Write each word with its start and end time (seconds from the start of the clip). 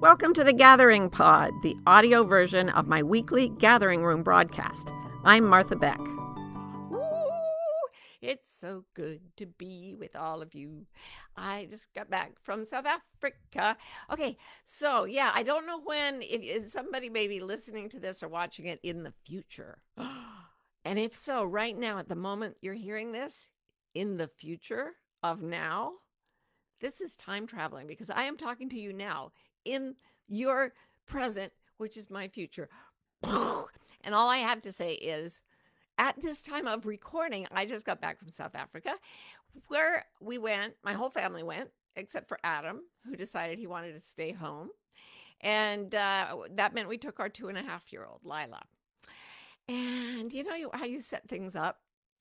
Welcome 0.00 0.32
to 0.34 0.44
the 0.44 0.52
Gathering 0.52 1.10
Pod, 1.10 1.50
the 1.64 1.74
audio 1.84 2.22
version 2.22 2.68
of 2.68 2.86
my 2.86 3.02
weekly 3.02 3.48
Gathering 3.48 4.04
Room 4.04 4.22
broadcast. 4.22 4.92
I'm 5.24 5.44
Martha 5.44 5.74
Beck. 5.74 5.98
It's 8.22 8.56
so 8.56 8.84
good 8.94 9.20
to 9.38 9.46
be 9.46 9.96
with 9.98 10.14
all 10.14 10.40
of 10.40 10.54
you. 10.54 10.86
I 11.36 11.66
just 11.68 11.92
got 11.94 12.08
back 12.08 12.34
from 12.40 12.64
South 12.64 12.86
Africa. 12.86 13.76
Okay, 14.12 14.36
so 14.64 15.02
yeah, 15.02 15.32
I 15.34 15.42
don't 15.42 15.66
know 15.66 15.80
when, 15.80 16.20
if, 16.22 16.68
somebody 16.68 17.08
may 17.08 17.26
be 17.26 17.40
listening 17.40 17.88
to 17.88 17.98
this 17.98 18.22
or 18.22 18.28
watching 18.28 18.66
it 18.66 18.78
in 18.84 19.02
the 19.02 19.14
future. 19.26 19.78
And 20.84 20.98
if 20.98 21.14
so, 21.14 21.44
right 21.44 21.76
now, 21.76 21.98
at 21.98 22.08
the 22.08 22.14
moment 22.14 22.54
you're 22.62 22.72
hearing 22.72 23.10
this, 23.10 23.50
in 23.94 24.16
the 24.16 24.28
future 24.28 24.92
of 25.24 25.42
now, 25.42 25.94
this 26.80 27.00
is 27.00 27.16
time 27.16 27.46
traveling 27.46 27.86
because 27.86 28.08
I 28.08 28.22
am 28.22 28.36
talking 28.36 28.70
to 28.70 28.78
you 28.78 28.92
now 28.92 29.32
in 29.68 29.94
your 30.28 30.72
present, 31.06 31.52
which 31.76 31.96
is 31.96 32.10
my 32.10 32.28
future. 32.28 32.68
And 34.02 34.14
all 34.14 34.28
I 34.28 34.38
have 34.38 34.60
to 34.62 34.72
say 34.72 34.94
is, 34.94 35.42
at 35.98 36.20
this 36.20 36.42
time 36.42 36.66
of 36.66 36.86
recording, 36.86 37.46
I 37.50 37.66
just 37.66 37.84
got 37.84 38.00
back 38.00 38.18
from 38.18 38.30
South 38.30 38.54
Africa, 38.54 38.94
where 39.66 40.06
we 40.20 40.38
went, 40.38 40.74
my 40.84 40.92
whole 40.92 41.10
family 41.10 41.42
went, 41.42 41.70
except 41.96 42.28
for 42.28 42.38
Adam, 42.44 42.80
who 43.04 43.16
decided 43.16 43.58
he 43.58 43.66
wanted 43.66 43.94
to 43.94 44.00
stay 44.00 44.32
home. 44.32 44.70
And 45.40 45.94
uh, 45.94 46.36
that 46.54 46.74
meant 46.74 46.88
we 46.88 46.98
took 46.98 47.20
our 47.20 47.28
two 47.28 47.48
and 47.48 47.58
a 47.58 47.62
half 47.62 47.92
year 47.92 48.04
old, 48.04 48.20
Lila. 48.24 48.62
And 49.68 50.32
you 50.32 50.44
know 50.44 50.70
how 50.72 50.86
you 50.86 51.00
set 51.00 51.28
things 51.28 51.56
up? 51.56 51.80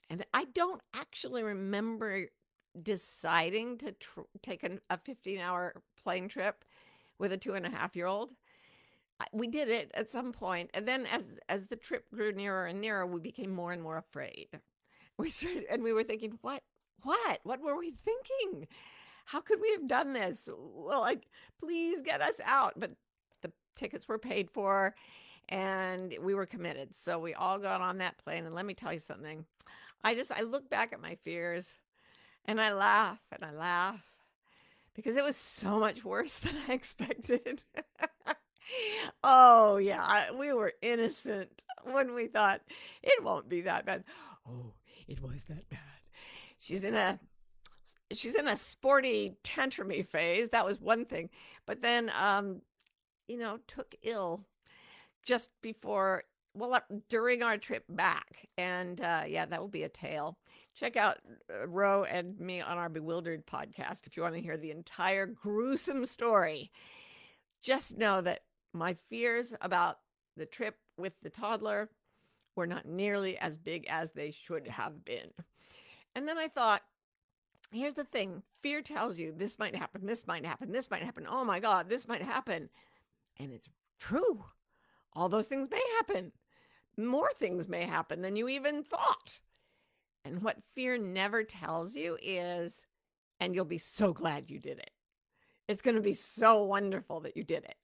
And 0.10 0.26
I 0.34 0.46
don't 0.46 0.82
actually 0.94 1.44
remember 1.44 2.26
deciding 2.82 3.78
to 3.80 3.92
tr- 3.94 4.22
take 4.42 4.64
an, 4.64 4.80
a 4.90 4.98
15 4.98 5.40
hour 5.40 5.82
plane 6.02 6.28
trip 6.28 6.64
with 7.20 7.32
a 7.32 7.38
two 7.38 7.54
and 7.54 7.66
a 7.66 7.70
half 7.70 7.96
year 7.96 8.06
old. 8.06 8.32
We 9.32 9.48
did 9.48 9.70
it 9.70 9.92
at 9.96 10.12
some 10.12 10.32
point, 10.32 10.70
and 10.74 10.88
then 10.88 11.08
as 11.08 11.34
as 11.50 11.68
the 11.68 11.76
trip 11.76 12.06
grew 12.14 12.32
nearer 12.32 12.68
and 12.68 12.80
nearer, 12.80 13.06
we 13.06 13.20
became 13.20 13.52
more 13.52 13.72
and 13.72 13.82
more 13.82 13.98
afraid. 13.98 14.48
We 15.20 15.32
started, 15.32 15.66
and 15.72 15.82
we 15.82 15.94
were 15.94 16.04
thinking, 16.04 16.38
"What? 16.42 16.62
What? 17.02 17.40
What 17.42 17.60
were 17.60 17.76
we 17.76 17.90
thinking? 17.90 18.68
How 19.26 19.42
could 19.42 19.60
we 19.60 19.72
have 19.72 19.88
done 19.88 20.14
this? 20.14 20.48
Well, 20.56 21.02
like, 21.02 21.26
please 21.60 22.04
get 22.04 22.22
us 22.22 22.40
out!" 22.46 22.74
But 22.78 22.92
the 23.42 23.52
tickets 23.76 24.08
were 24.08 24.20
paid 24.20 24.52
for, 24.52 24.94
and 25.50 26.16
we 26.22 26.36
were 26.36 26.46
committed. 26.46 26.94
So 26.94 27.18
we 27.18 27.34
all 27.34 27.58
got 27.58 27.82
on 27.82 27.98
that 27.98 28.20
plane. 28.20 28.46
And 28.46 28.54
let 28.54 28.68
me 28.68 28.76
tell 28.76 28.94
you 28.94 29.00
something. 29.00 29.44
I 30.04 30.14
just 30.14 30.32
I 30.32 30.42
look 30.42 30.70
back 30.70 30.94
at 30.94 31.02
my 31.02 31.16
fears 31.24 31.74
and 32.46 32.62
I 32.62 32.74
laugh 32.74 33.20
and 33.32 33.44
I 33.44 33.52
laugh 33.52 34.06
because 34.98 35.16
it 35.16 35.24
was 35.24 35.38
so 35.38 35.80
much 35.80 36.04
worse 36.04 36.40
than 36.40 36.56
I 36.68 36.74
expected. 36.74 37.64
oh 39.24 39.78
yeah, 39.78 40.32
we 40.32 40.52
were 40.52 40.74
innocent 40.82 41.64
when 41.86 42.14
we 42.14 42.28
thought 42.28 42.62
it 43.02 43.24
won't 43.24 43.48
be 43.48 43.62
that 43.62 43.86
bad. 43.86 44.04
Oh, 44.46 44.74
it 45.08 45.22
was 45.22 45.46
that 45.46 45.70
bad. 45.70 45.80
She's 46.60 46.84
in 46.84 46.96
a 46.96 47.18
she's 48.12 48.36
in 48.36 48.48
a 48.48 48.58
sporty 48.58 49.38
tantrumy 49.44 50.06
phase. 50.06 50.50
That 50.50 50.66
was 50.66 50.82
one 50.82 51.06
thing. 51.06 51.30
But 51.66 51.82
then 51.82 52.12
um 52.20 52.62
you 53.28 53.38
know, 53.38 53.60
took 53.68 53.94
ill 54.04 54.42
just 55.24 55.52
before 55.62 56.24
well 56.54 56.82
during 57.08 57.44
our 57.44 57.58
trip 57.58 57.84
back 57.88 58.48
and 58.58 59.00
uh 59.00 59.24
yeah 59.28 59.46
that 59.46 59.62
will 59.62 59.68
be 59.68 59.84
a 59.84 59.90
tale 59.90 60.38
check 60.78 60.96
out 60.96 61.18
uh, 61.52 61.68
Ro 61.68 62.04
and 62.04 62.40
me 62.40 62.62
on 62.62 62.78
our 62.78 62.90
bewildered 62.90 63.46
podcast 63.46 64.06
if 64.06 64.16
you 64.16 64.24
want 64.24 64.36
to 64.36 64.42
hear 64.42 64.58
the 64.58 64.72
entire 64.72 65.26
gruesome 65.26 66.06
story 66.06 66.72
just 67.62 67.98
know 67.98 68.22
that 68.22 68.42
my 68.74 68.94
fears 69.10 69.54
about 69.62 70.00
the 70.36 70.46
trip 70.46 70.76
with 70.98 71.20
the 71.22 71.30
toddler 71.30 71.90
were 72.56 72.68
not 72.68 72.86
nearly 72.86 73.38
as 73.38 73.58
big 73.58 73.86
as 73.90 74.12
they 74.12 74.32
should 74.32 74.68
have 74.68 75.04
been 75.06 75.32
and 76.16 76.28
then 76.28 76.38
i 76.38 76.48
thought 76.48 76.82
here's 77.72 77.96
the 77.96 78.04
thing 78.04 78.42
fear 78.62 78.82
tells 78.82 79.18
you 79.18 79.34
this 79.36 79.60
might 79.60 79.76
happen 79.76 80.06
this 80.06 80.28
might 80.28 80.46
happen 80.46 80.72
this 80.72 80.90
might 80.90 81.04
happen 81.04 81.26
oh 81.30 81.44
my 81.44 81.60
god 81.60 81.90
this 81.90 82.08
might 82.08 82.22
happen 82.22 82.70
and 83.40 83.52
it's 83.52 83.68
true 84.00 84.44
all 85.18 85.30
those 85.30 85.48
things 85.48 85.68
may 85.72 85.82
happen. 85.98 86.32
More 86.96 87.32
things 87.36 87.68
may 87.68 87.86
happen 87.86 88.22
than 88.22 88.36
you 88.36 88.48
even 88.48 88.84
thought. 88.84 89.40
And 90.28 90.44
what 90.44 90.58
fear 90.76 90.98
never 90.98 91.44
tells 91.44 91.96
you 91.96 92.18
is, 92.22 92.84
and 93.40 93.56
you'll 93.56 93.66
be 93.66 93.78
so 93.78 94.14
glad 94.14 94.50
you 94.50 94.60
did 94.60 94.78
it. 94.78 94.92
It's 95.68 95.82
going 95.82 95.96
to 95.96 96.02
be 96.02 96.14
so 96.14 96.64
wonderful 96.64 97.22
that 97.22 97.38
you 97.38 97.44
did 97.44 97.64
it. 97.64 97.76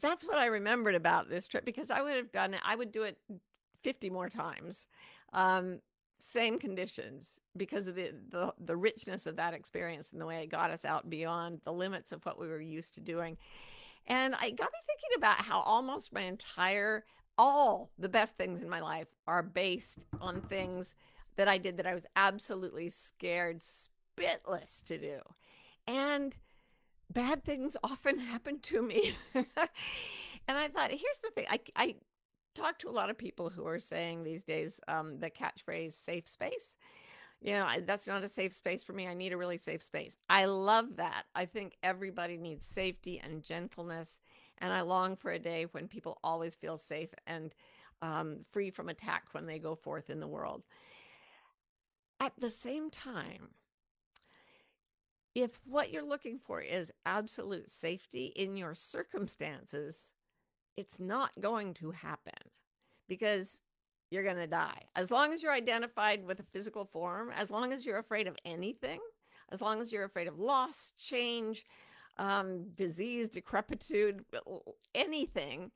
That's 0.00 0.26
what 0.26 0.38
I 0.38 0.46
remembered 0.46 0.94
about 0.94 1.28
this 1.28 1.46
trip 1.46 1.64
because 1.64 1.90
I 1.90 2.02
would 2.02 2.16
have 2.16 2.32
done 2.32 2.54
it. 2.54 2.60
I 2.64 2.74
would 2.74 2.90
do 2.92 3.02
it 3.04 3.18
50 3.82 4.10
more 4.10 4.28
times. 4.28 4.86
Um, 5.32 5.80
same 6.18 6.58
conditions 6.58 7.40
because 7.56 7.86
of 7.86 7.94
the, 7.94 8.12
the 8.28 8.52
the 8.58 8.76
richness 8.76 9.26
of 9.26 9.36
that 9.36 9.54
experience 9.54 10.10
and 10.12 10.20
the 10.20 10.26
way 10.26 10.42
it 10.42 10.50
got 10.50 10.70
us 10.70 10.84
out 10.84 11.08
beyond 11.08 11.60
the 11.64 11.72
limits 11.72 12.12
of 12.12 12.24
what 12.26 12.38
we 12.38 12.46
were 12.46 12.60
used 12.60 12.94
to 12.94 13.00
doing. 13.00 13.38
And 14.06 14.34
I 14.34 14.50
got 14.50 14.70
me 14.70 14.78
thinking 14.86 15.16
about 15.16 15.40
how 15.40 15.60
almost 15.60 16.12
my 16.12 16.22
entire, 16.22 17.04
all 17.38 17.90
the 17.98 18.08
best 18.08 18.36
things 18.36 18.60
in 18.60 18.68
my 18.68 18.80
life 18.80 19.08
are 19.26 19.42
based 19.42 20.04
on 20.20 20.42
things 20.42 20.94
that 21.40 21.48
I 21.48 21.56
did 21.56 21.78
that 21.78 21.86
I 21.86 21.94
was 21.94 22.04
absolutely 22.16 22.90
scared 22.90 23.62
spitless 23.62 24.82
to 24.84 24.98
do. 24.98 25.20
And 25.86 26.36
bad 27.10 27.44
things 27.44 27.78
often 27.82 28.18
happen 28.18 28.58
to 28.64 28.82
me. 28.82 29.14
and 29.34 29.46
I 30.46 30.68
thought, 30.68 30.90
here's 30.90 31.20
the 31.22 31.30
thing 31.34 31.46
I, 31.48 31.60
I 31.74 31.94
talk 32.54 32.78
to 32.80 32.90
a 32.90 32.92
lot 32.92 33.08
of 33.08 33.16
people 33.16 33.48
who 33.48 33.66
are 33.66 33.78
saying 33.78 34.22
these 34.22 34.44
days 34.44 34.80
um, 34.86 35.18
the 35.18 35.30
catchphrase 35.30 35.94
safe 35.94 36.28
space 36.28 36.76
you 37.42 37.54
know, 37.54 37.64
I, 37.64 37.80
that's 37.80 38.06
not 38.06 38.22
a 38.22 38.28
safe 38.28 38.52
space 38.52 38.84
for 38.84 38.92
me. 38.92 39.08
I 39.08 39.14
need 39.14 39.32
a 39.32 39.36
really 39.38 39.56
safe 39.56 39.82
space. 39.82 40.18
I 40.28 40.44
love 40.44 40.96
that. 40.96 41.24
I 41.34 41.46
think 41.46 41.78
everybody 41.82 42.36
needs 42.36 42.66
safety 42.66 43.18
and 43.18 43.42
gentleness. 43.42 44.20
And 44.58 44.70
I 44.70 44.82
long 44.82 45.16
for 45.16 45.30
a 45.30 45.38
day 45.38 45.64
when 45.72 45.88
people 45.88 46.18
always 46.22 46.54
feel 46.54 46.76
safe 46.76 47.08
and 47.26 47.54
um, 48.02 48.40
free 48.52 48.70
from 48.70 48.90
attack 48.90 49.24
when 49.32 49.46
they 49.46 49.58
go 49.58 49.74
forth 49.74 50.10
in 50.10 50.20
the 50.20 50.28
world. 50.28 50.64
At 52.20 52.34
the 52.38 52.50
same 52.50 52.90
time, 52.90 53.48
if 55.34 55.58
what 55.64 55.90
you're 55.90 56.02
looking 56.04 56.38
for 56.38 56.60
is 56.60 56.92
absolute 57.06 57.70
safety 57.70 58.26
in 58.36 58.56
your 58.56 58.74
circumstances, 58.74 60.12
it's 60.76 61.00
not 61.00 61.40
going 61.40 61.72
to 61.74 61.92
happen 61.92 62.50
because 63.08 63.62
you're 64.10 64.24
going 64.24 64.36
to 64.36 64.46
die. 64.46 64.82
As 64.94 65.10
long 65.10 65.32
as 65.32 65.42
you're 65.42 65.52
identified 65.52 66.26
with 66.26 66.40
a 66.40 66.44
physical 66.52 66.84
form, 66.84 67.30
as 67.34 67.50
long 67.50 67.72
as 67.72 67.86
you're 67.86 67.98
afraid 67.98 68.26
of 68.26 68.36
anything, 68.44 69.00
as 69.50 69.60
long 69.60 69.80
as 69.80 69.92
you're 69.92 70.04
afraid 70.04 70.28
of 70.28 70.38
loss, 70.38 70.92
change, 70.98 71.64
um, 72.18 72.66
disease, 72.74 73.28
decrepitude, 73.28 74.24
anything 74.94 75.70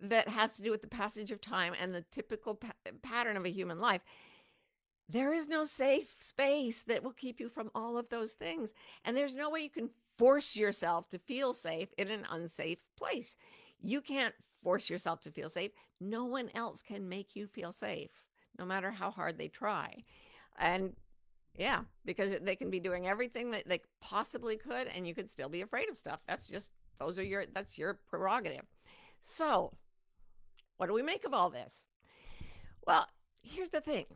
that 0.00 0.28
has 0.28 0.54
to 0.54 0.62
do 0.62 0.70
with 0.70 0.82
the 0.82 0.88
passage 0.88 1.30
of 1.30 1.40
time 1.40 1.72
and 1.80 1.94
the 1.94 2.04
typical 2.10 2.56
pa- 2.56 2.72
pattern 3.02 3.36
of 3.36 3.44
a 3.44 3.50
human 3.50 3.80
life, 3.80 4.02
there 5.08 5.32
is 5.32 5.48
no 5.48 5.64
safe 5.64 6.16
space 6.20 6.82
that 6.84 7.02
will 7.02 7.12
keep 7.12 7.40
you 7.40 7.48
from 7.48 7.70
all 7.74 7.98
of 7.98 8.08
those 8.08 8.32
things. 8.32 8.72
And 9.04 9.16
there's 9.16 9.34
no 9.34 9.50
way 9.50 9.60
you 9.60 9.70
can 9.70 9.90
force 10.16 10.56
yourself 10.56 11.08
to 11.10 11.18
feel 11.18 11.52
safe 11.52 11.88
in 11.98 12.10
an 12.10 12.26
unsafe 12.30 12.78
place. 12.96 13.36
You 13.80 14.00
can't 14.00 14.34
force 14.62 14.88
yourself 14.88 15.20
to 15.22 15.30
feel 15.30 15.48
safe. 15.48 15.72
No 16.00 16.24
one 16.24 16.50
else 16.54 16.82
can 16.82 17.08
make 17.08 17.36
you 17.36 17.46
feel 17.46 17.72
safe, 17.72 18.10
no 18.58 18.64
matter 18.64 18.90
how 18.90 19.10
hard 19.10 19.38
they 19.38 19.48
try. 19.48 20.04
And 20.58 20.94
yeah, 21.56 21.82
because 22.04 22.34
they 22.40 22.56
can 22.56 22.70
be 22.70 22.80
doing 22.80 23.06
everything 23.06 23.50
that 23.50 23.68
they 23.68 23.80
possibly 24.00 24.56
could, 24.56 24.86
and 24.88 25.06
you 25.06 25.14
could 25.14 25.28
still 25.28 25.48
be 25.48 25.60
afraid 25.60 25.88
of 25.90 25.98
stuff. 25.98 26.20
That's 26.26 26.48
just, 26.48 26.70
those 26.98 27.18
are 27.18 27.24
your, 27.24 27.44
that's 27.52 27.76
your 27.76 27.98
prerogative. 28.08 28.64
So, 29.20 29.72
what 30.78 30.86
do 30.86 30.94
we 30.94 31.02
make 31.02 31.24
of 31.24 31.34
all 31.34 31.50
this? 31.50 31.86
Well, 32.86 33.06
here's 33.42 33.68
the 33.68 33.80
thing 33.80 34.06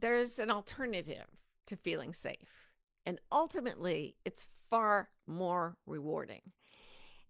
there's 0.00 0.38
an 0.38 0.50
alternative 0.50 1.26
to 1.66 1.76
feeling 1.76 2.12
safe. 2.12 2.68
And 3.06 3.20
ultimately, 3.30 4.16
it's 4.24 4.46
far 4.68 5.08
more 5.26 5.76
rewarding. 5.86 6.42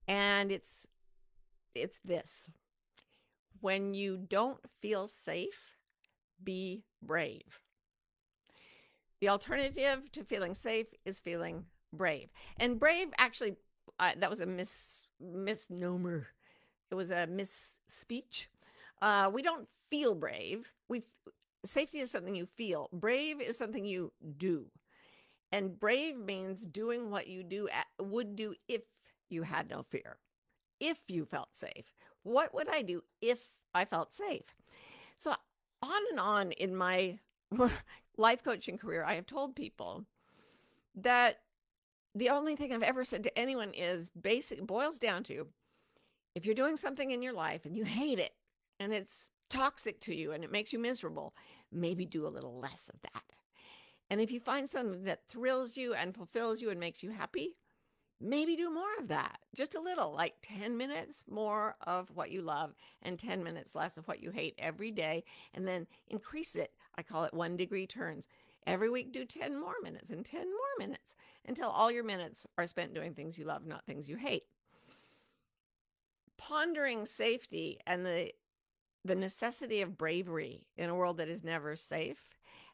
And 0.08 0.50
it's 0.50 0.86
it's 1.74 1.98
this 2.04 2.50
when 3.60 3.94
you 3.94 4.16
don't 4.16 4.58
feel 4.80 5.06
safe, 5.06 5.76
be 6.42 6.84
brave. 7.02 7.60
The 9.20 9.28
alternative 9.28 10.10
to 10.12 10.24
feeling 10.24 10.54
safe 10.54 10.86
is 11.04 11.20
feeling 11.20 11.66
brave. 11.92 12.30
And 12.56 12.80
brave 12.80 13.08
actually, 13.18 13.56
uh, 13.98 14.12
that 14.16 14.30
was 14.30 14.40
a 14.40 14.46
mis- 14.46 15.06
misnomer. 15.20 16.28
It 16.90 16.94
was 16.94 17.10
a 17.10 17.26
misspeech. 17.26 18.46
Uh, 19.02 19.30
we 19.32 19.42
don't 19.42 19.68
feel 19.90 20.14
brave. 20.14 20.66
We 20.88 21.02
safety 21.64 22.00
is 22.00 22.10
something 22.10 22.34
you 22.34 22.46
feel. 22.46 22.88
Brave 22.92 23.40
is 23.40 23.58
something 23.58 23.84
you 23.84 24.12
do. 24.36 24.66
And 25.52 25.78
brave 25.78 26.16
means 26.16 26.66
doing 26.66 27.10
what 27.10 27.26
you 27.26 27.42
do 27.42 27.68
at, 27.68 27.86
would 28.00 28.36
do 28.36 28.54
if 28.68 28.82
you 29.28 29.42
had 29.42 29.68
no 29.70 29.82
fear. 29.82 30.18
if 30.80 30.98
you 31.08 31.24
felt 31.24 31.54
safe? 31.54 31.94
What 32.22 32.54
would 32.54 32.68
I 32.68 32.82
do 32.82 33.02
if 33.20 33.40
I 33.74 33.84
felt 33.84 34.12
safe? 34.12 34.54
So, 35.16 35.34
on 35.82 36.02
and 36.10 36.20
on 36.20 36.52
in 36.52 36.74
my 36.76 37.18
life 38.16 38.42
coaching 38.42 38.78
career, 38.78 39.04
I 39.04 39.14
have 39.14 39.26
told 39.26 39.56
people 39.56 40.04
that 40.96 41.38
the 42.14 42.30
only 42.30 42.56
thing 42.56 42.72
I've 42.72 42.82
ever 42.82 43.04
said 43.04 43.24
to 43.24 43.38
anyone 43.38 43.72
is 43.72 44.10
basic 44.10 44.66
boils 44.66 44.98
down 44.98 45.22
to 45.24 45.46
if 46.34 46.44
you're 46.46 46.54
doing 46.54 46.76
something 46.76 47.10
in 47.10 47.22
your 47.22 47.32
life 47.32 47.64
and 47.66 47.76
you 47.76 47.84
hate 47.84 48.18
it 48.18 48.32
and 48.78 48.92
it's 48.92 49.30
toxic 49.50 50.00
to 50.00 50.14
you 50.14 50.32
and 50.32 50.42
it 50.42 50.50
makes 50.50 50.72
you 50.72 50.78
miserable, 50.78 51.34
maybe 51.70 52.06
do 52.06 52.26
a 52.26 52.28
little 52.28 52.58
less 52.58 52.90
of 52.92 53.00
that. 53.02 53.24
And 54.08 54.20
if 54.20 54.32
you 54.32 54.40
find 54.40 54.68
something 54.68 55.04
that 55.04 55.28
thrills 55.28 55.76
you 55.76 55.94
and 55.94 56.14
fulfills 56.14 56.62
you 56.62 56.70
and 56.70 56.80
makes 56.80 57.02
you 57.02 57.10
happy, 57.10 57.56
maybe 58.20 58.56
do 58.56 58.70
more 58.70 58.96
of 58.98 59.08
that. 59.08 59.38
Just 59.54 59.74
a 59.74 59.80
little, 59.80 60.12
like 60.12 60.34
10 60.42 60.76
minutes 60.76 61.24
more 61.28 61.76
of 61.86 62.10
what 62.14 62.30
you 62.30 62.42
love 62.42 62.74
and 63.02 63.18
10 63.18 63.44
minutes 63.44 63.74
less 63.74 63.96
of 63.96 64.06
what 64.08 64.22
you 64.22 64.30
hate 64.30 64.54
every 64.58 64.90
day. 64.90 65.24
And 65.54 65.66
then 65.66 65.86
increase 66.08 66.56
it. 66.56 66.72
I 66.96 67.02
call 67.02 67.24
it 67.24 67.34
one 67.34 67.56
degree 67.56 67.86
turns. 67.86 68.28
Every 68.66 68.90
week, 68.90 69.12
do 69.12 69.24
10 69.24 69.58
more 69.58 69.74
minutes 69.82 70.10
and 70.10 70.24
10 70.24 70.40
more 70.40 70.86
minutes 70.86 71.14
until 71.46 71.70
all 71.70 71.90
your 71.90 72.04
minutes 72.04 72.46
are 72.58 72.66
spent 72.66 72.92
doing 72.92 73.14
things 73.14 73.38
you 73.38 73.44
love, 73.44 73.64
not 73.64 73.86
things 73.86 74.08
you 74.08 74.16
hate. 74.16 74.44
Pondering 76.36 77.06
safety 77.06 77.78
and 77.86 78.04
the 78.04 78.32
the 79.04 79.14
necessity 79.14 79.80
of 79.82 79.96
bravery 79.96 80.66
in 80.76 80.90
a 80.90 80.94
world 80.94 81.16
that 81.18 81.28
is 81.28 81.42
never 81.44 81.74
safe 81.76 82.18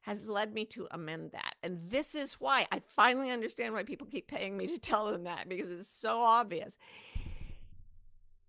has 0.02 0.22
led 0.28 0.54
me 0.54 0.64
to 0.64 0.86
amend 0.92 1.32
that. 1.32 1.56
And 1.62 1.90
this 1.90 2.14
is 2.14 2.34
why 2.34 2.66
I 2.70 2.80
finally 2.86 3.30
understand 3.30 3.74
why 3.74 3.82
people 3.82 4.06
keep 4.06 4.28
paying 4.28 4.56
me 4.56 4.66
to 4.68 4.78
tell 4.80 5.10
them 5.10 5.24
that 5.24 5.48
because 5.48 5.70
it's 5.70 5.88
so 5.88 6.20
obvious. 6.20 6.78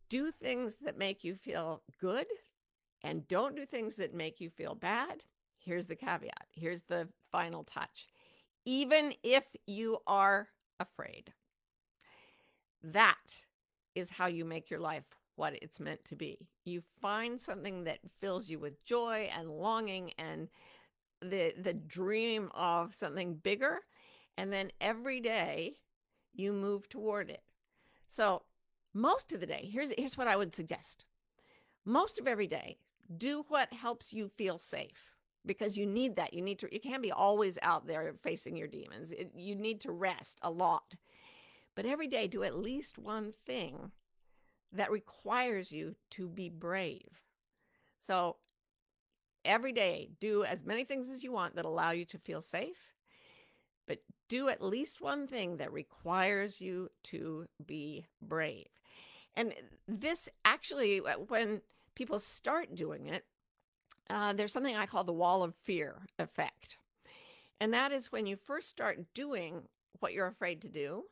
Do 0.09 0.31
things 0.31 0.77
that 0.83 0.97
make 0.97 1.24
you 1.24 1.35
feel 1.35 1.81
good 2.00 2.27
and 3.03 3.27
don't 3.27 3.56
do 3.56 3.65
things 3.65 3.95
that 3.97 4.13
make 4.13 4.39
you 4.39 4.50
feel 4.50 4.75
bad. 4.75 5.23
Here's 5.57 5.88
the 5.88 5.95
caveat. 5.95 6.47
Here's 6.51 6.83
the 6.83 7.07
final 7.31 7.63
touch. 7.63 8.07
Even 8.65 9.13
if 9.23 9.44
you 9.65 9.97
are 10.06 10.47
afraid, 10.80 11.33
that 12.83 13.15
is 13.95 14.09
how 14.09 14.27
you 14.27 14.45
make 14.45 14.69
your 14.69 14.80
life 14.80 15.06
what 15.38 15.54
it's 15.62 15.80
meant 15.80 16.04
to 16.06 16.16
be. 16.16 16.50
You 16.66 16.81
find 17.01 17.39
something 17.39 17.86
that 17.86 18.00
fills 18.19 18.50
you 18.50 18.60
with 18.60 18.84
joy 18.84 19.30
and 19.38 19.50
longing 19.50 20.12
and 20.18 20.50
the 21.22 21.54
the 21.60 21.74
dream 21.74 22.51
of 22.54 22.94
something 22.94 23.36
bigger 23.36 23.80
and 24.38 24.54
then 24.54 24.72
every 24.80 25.19
day 25.19 25.78
you 26.34 26.54
move 26.54 26.88
toward 26.89 27.30
it. 27.30 27.42
So, 28.07 28.44
most 28.94 29.34
of 29.34 29.39
the 29.39 29.45
day, 29.48 29.69
here's 29.72 29.92
here's 29.98 30.18
what 30.18 30.28
I 30.28 30.36
would 30.36 30.56
suggest. 30.56 31.06
Most 31.86 32.19
of 32.19 32.28
every 32.28 32.48
day, 32.48 32.78
do 33.18 33.45
what 33.48 33.72
helps 33.74 34.13
you 34.13 34.30
feel 34.30 34.57
safe 34.57 35.16
because 35.45 35.78
you 35.78 35.86
need 35.86 36.16
that. 36.16 36.33
You 36.33 36.42
need 36.42 36.60
to 36.60 36.74
you 36.74 36.80
can't 36.80 37.01
be 37.01 37.12
always 37.12 37.57
out 37.62 37.88
there 37.88 38.13
facing 38.22 38.56
your 38.56 38.68
demons. 38.68 39.12
It, 39.12 39.31
you 39.36 39.56
need 39.56 39.81
to 39.81 39.92
rest 39.92 40.40
a 40.42 40.51
lot. 40.51 40.95
But 41.75 41.86
every 41.86 42.07
day 42.07 42.28
do 42.28 42.44
at 42.44 42.57
least 42.57 42.98
one 42.98 43.33
thing 43.45 43.92
that 44.72 44.92
requires 44.92 45.72
you 45.72 45.96
to 46.12 46.28
be 46.28 46.50
brave. 46.50 47.22
So 48.00 48.38
every 49.46 49.72
day, 49.72 50.10
do 50.19 50.44
as 50.44 50.66
many 50.66 50.84
things 50.84 51.10
as 51.10 51.24
you 51.24 51.31
want 51.31 51.56
that 51.56 51.66
allow 51.66 51.92
you 51.92 52.06
to 52.06 52.18
feel 52.18 52.42
safe, 52.42 52.94
but 53.88 54.02
do 54.28 54.50
at 54.50 54.62
least 54.62 55.02
one 55.02 55.28
thing 55.28 55.58
that 55.58 55.72
requires 55.72 56.60
you 56.60 56.90
to 57.04 57.48
be 57.66 58.06
brave. 58.22 58.68
And 59.36 59.54
this 59.88 60.28
actually, 60.44 61.00
uh, 61.00 61.19
when 61.28 61.62
people 61.96 62.19
start 62.19 62.75
doing 62.75 63.08
it, 63.08 63.25
uh, 64.10 64.34
there's 64.34 64.54
something 64.54 64.75
I 64.75 64.86
call 64.86 65.04
the 65.04 65.14
wall 65.14 65.44
of 65.44 65.56
fear 65.56 66.08
effect. 66.19 66.78
And 67.60 67.74
that 67.74 67.92
is 67.92 68.12
when 68.12 68.25
you 68.25 68.36
first 68.36 68.69
start 68.69 69.14
doing 69.14 69.64
what 70.00 70.14
you're 70.14 70.28
afraid 70.28 70.62
to 70.62 70.69
do, 70.69 71.06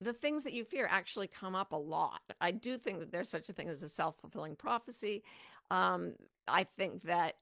the 0.00 0.12
things 0.12 0.44
that 0.44 0.52
you 0.52 0.64
fear 0.64 0.86
actually 0.90 1.26
come 1.26 1.54
up 1.54 1.72
a 1.72 1.76
lot. 1.76 2.20
I 2.40 2.50
do 2.50 2.76
think 2.76 2.98
that 3.00 3.12
there's 3.12 3.28
such 3.28 3.48
a 3.48 3.52
thing 3.52 3.68
as 3.68 3.82
a 3.82 3.88
self 3.88 4.16
fulfilling 4.20 4.56
prophecy. 4.56 5.22
Um, 5.70 6.12
I 6.46 6.64
think 6.64 7.02
that 7.04 7.36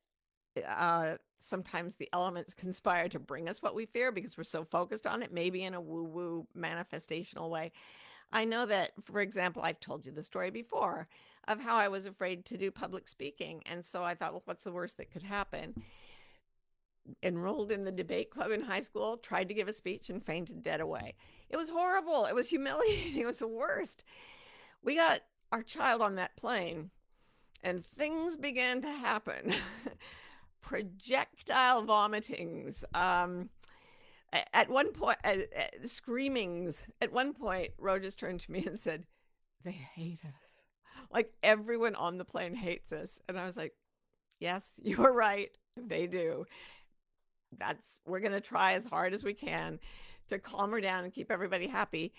uh, 0.67 1.17
sometimes 1.41 1.97
the 1.97 2.09
elements 2.13 2.55
conspire 2.55 3.09
to 3.09 3.19
bring 3.19 3.49
us 3.49 3.61
what 3.61 3.75
we 3.75 3.87
fear 3.87 4.13
because 4.13 4.37
we're 4.37 4.45
so 4.45 4.65
focused 4.65 5.07
on 5.07 5.23
it, 5.23 5.33
maybe 5.33 5.65
in 5.65 5.75
a 5.75 5.81
woo 5.81 6.05
woo 6.05 6.47
manifestational 6.57 7.51
way. 7.51 7.73
I 8.33 8.45
know 8.45 8.67
that, 8.67 8.93
for 9.05 9.21
example, 9.21 9.63
I've 9.63 9.81
told 9.81 10.07
you 10.07 10.13
the 10.13 10.23
story 10.23 10.51
before 10.51 11.09
of 11.47 11.61
how 11.61 11.77
I 11.77 11.89
was 11.89 12.07
afraid 12.07 12.45
to 12.47 12.57
do 12.57 12.71
public 12.71 13.07
speaking. 13.07 13.63
And 13.67 13.85
so 13.85 14.03
I 14.03 14.15
thought, 14.15 14.33
well, 14.33 14.43
what's 14.47 14.65
the 14.65 14.73
worst 14.73 14.97
that 14.97 15.13
could 15.13 15.23
happen? 15.23 15.75
enrolled 17.23 17.71
in 17.71 17.85
the 17.85 17.93
debate 17.93 18.31
club 18.31 18.51
in 18.51 18.63
high 18.63 18.81
school, 18.81 19.17
tried 19.17 19.49
to 19.49 19.55
give 19.55 19.69
a 19.69 19.73
speech, 19.73 20.11
and 20.11 20.25
fainted 20.25 20.63
dead 20.63 20.81
away. 20.81 21.15
It 21.55 21.57
was 21.57 21.69
horrible. 21.69 22.27
It 22.27 22.35
was 22.35 22.49
humiliating. 22.51 23.23
It 23.23 23.27
was 23.27 23.39
the 23.39 23.47
worst. 23.47 24.03
We 24.83 24.97
got 24.97 25.21
our 25.53 25.63
child 25.63 26.03
on 26.03 26.17
that 26.17 26.37
plane, 26.37 26.91
and 27.63 27.87
things 27.87 28.37
began 28.37 28.83
to 28.83 28.91
happen. 28.91 29.55
Projectile 30.61 31.85
vomitings. 31.85 32.83
Um, 32.93 33.51
at 34.53 34.69
one 34.69 34.91
point, 34.91 35.19
uh, 35.23 35.37
uh, 35.57 35.87
screamings. 35.87 36.89
At 37.01 37.13
one 37.13 37.33
point, 37.33 37.71
Rogers 37.79 38.17
turned 38.17 38.41
to 38.41 38.51
me 38.51 38.67
and 38.67 38.81
said, 38.81 39.05
They 39.63 39.79
hate 39.95 40.25
us. 40.25 40.65
Like 41.13 41.33
everyone 41.45 41.95
on 41.95 42.19
the 42.19 42.25
plane 42.25 42.57
hates 42.57 42.93
us. 42.93 43.21
And 43.29 43.39
I 43.39 43.45
was 43.45 43.57
like, 43.57 43.75
Yes, 44.41 44.81
you're 44.83 45.13
right. 45.13 45.51
They 45.77 46.09
do 46.09 46.47
that's 47.59 47.99
we're 48.07 48.21
going 48.21 48.33
to 48.33 48.41
try 48.41 48.73
as 48.73 48.85
hard 48.85 49.15
as 49.15 49.25
we 49.25 49.35
can 49.35 49.79
to 50.29 50.39
calm 50.39 50.73
her 50.73 50.81
down 50.81 51.05
and 51.05 51.13
keep 51.13 51.31
everybody 51.31 51.67
happy. 51.67 52.13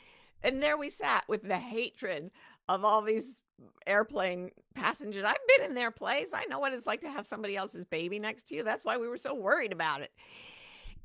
And 0.43 0.61
there 0.61 0.77
we 0.77 0.89
sat 0.89 1.23
with 1.27 1.43
the 1.43 1.57
hatred 1.57 2.31
of 2.67 2.83
all 2.83 3.01
these 3.01 3.41
airplane 3.87 4.51
passengers. 4.73 5.23
I've 5.25 5.37
been 5.57 5.69
in 5.69 5.75
their 5.75 5.91
place. 5.91 6.31
I 6.33 6.45
know 6.45 6.59
what 6.59 6.73
it's 6.73 6.87
like 6.87 7.01
to 7.01 7.09
have 7.09 7.25
somebody 7.25 7.55
else's 7.55 7.85
baby 7.85 8.19
next 8.19 8.49
to 8.49 8.55
you. 8.55 8.63
That's 8.63 8.83
why 8.83 8.97
we 8.97 9.07
were 9.07 9.17
so 9.17 9.33
worried 9.33 9.71
about 9.71 10.01
it. 10.01 10.11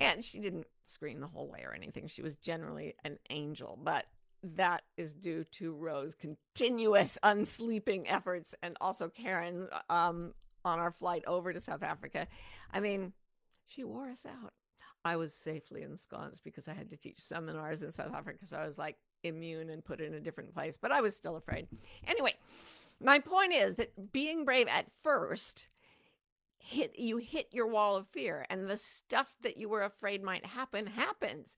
And 0.00 0.24
she 0.24 0.40
didn't 0.40 0.66
scream 0.86 1.20
the 1.20 1.26
whole 1.26 1.48
way 1.48 1.62
or 1.64 1.74
anything. 1.74 2.06
She 2.06 2.22
was 2.22 2.34
generally 2.36 2.94
an 3.04 3.18
angel, 3.28 3.78
but 3.82 4.06
that 4.42 4.82
is 4.96 5.12
due 5.12 5.44
to 5.44 5.74
Ro's 5.74 6.14
continuous 6.14 7.18
unsleeping 7.22 8.04
efforts 8.08 8.54
and 8.62 8.76
also 8.80 9.08
Karen 9.08 9.68
um, 9.90 10.32
on 10.64 10.78
our 10.78 10.90
flight 10.90 11.22
over 11.26 11.52
to 11.52 11.60
South 11.60 11.82
Africa. 11.82 12.26
I 12.72 12.80
mean, 12.80 13.12
she 13.68 13.84
wore 13.84 14.08
us 14.08 14.26
out. 14.26 14.52
I 15.04 15.16
was 15.16 15.32
safely 15.32 15.82
ensconced 15.82 16.44
because 16.44 16.68
I 16.68 16.74
had 16.74 16.90
to 16.90 16.96
teach 16.96 17.20
seminars 17.20 17.82
in 17.82 17.90
South 17.90 18.14
Africa. 18.14 18.46
So 18.46 18.58
I 18.58 18.66
was 18.66 18.78
like 18.78 18.96
immune 19.22 19.70
and 19.70 19.84
put 19.84 20.00
in 20.00 20.14
a 20.14 20.20
different 20.20 20.52
place, 20.54 20.76
but 20.76 20.92
I 20.92 21.00
was 21.00 21.16
still 21.16 21.36
afraid. 21.36 21.68
Anyway, 22.06 22.34
my 23.00 23.18
point 23.18 23.52
is 23.52 23.76
that 23.76 24.12
being 24.12 24.44
brave 24.44 24.68
at 24.68 24.86
first 25.02 25.68
hit 26.58 26.98
you 26.98 27.16
hit 27.16 27.48
your 27.52 27.66
wall 27.66 27.96
of 27.96 28.06
fear 28.08 28.46
and 28.50 28.68
the 28.68 28.76
stuff 28.76 29.34
that 29.42 29.56
you 29.56 29.68
were 29.68 29.82
afraid 29.82 30.22
might 30.22 30.44
happen 30.44 30.86
happens 30.86 31.56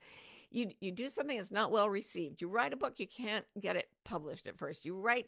you 0.52 0.70
you 0.80 0.92
do 0.92 1.08
something 1.08 1.36
that's 1.36 1.50
not 1.50 1.72
well 1.72 1.90
received 1.90 2.40
you 2.40 2.48
write 2.48 2.72
a 2.72 2.76
book 2.76 2.94
you 2.98 3.06
can't 3.08 3.44
get 3.60 3.74
it 3.74 3.88
published 4.04 4.46
at 4.46 4.56
first 4.56 4.84
you 4.84 4.96
write 4.96 5.26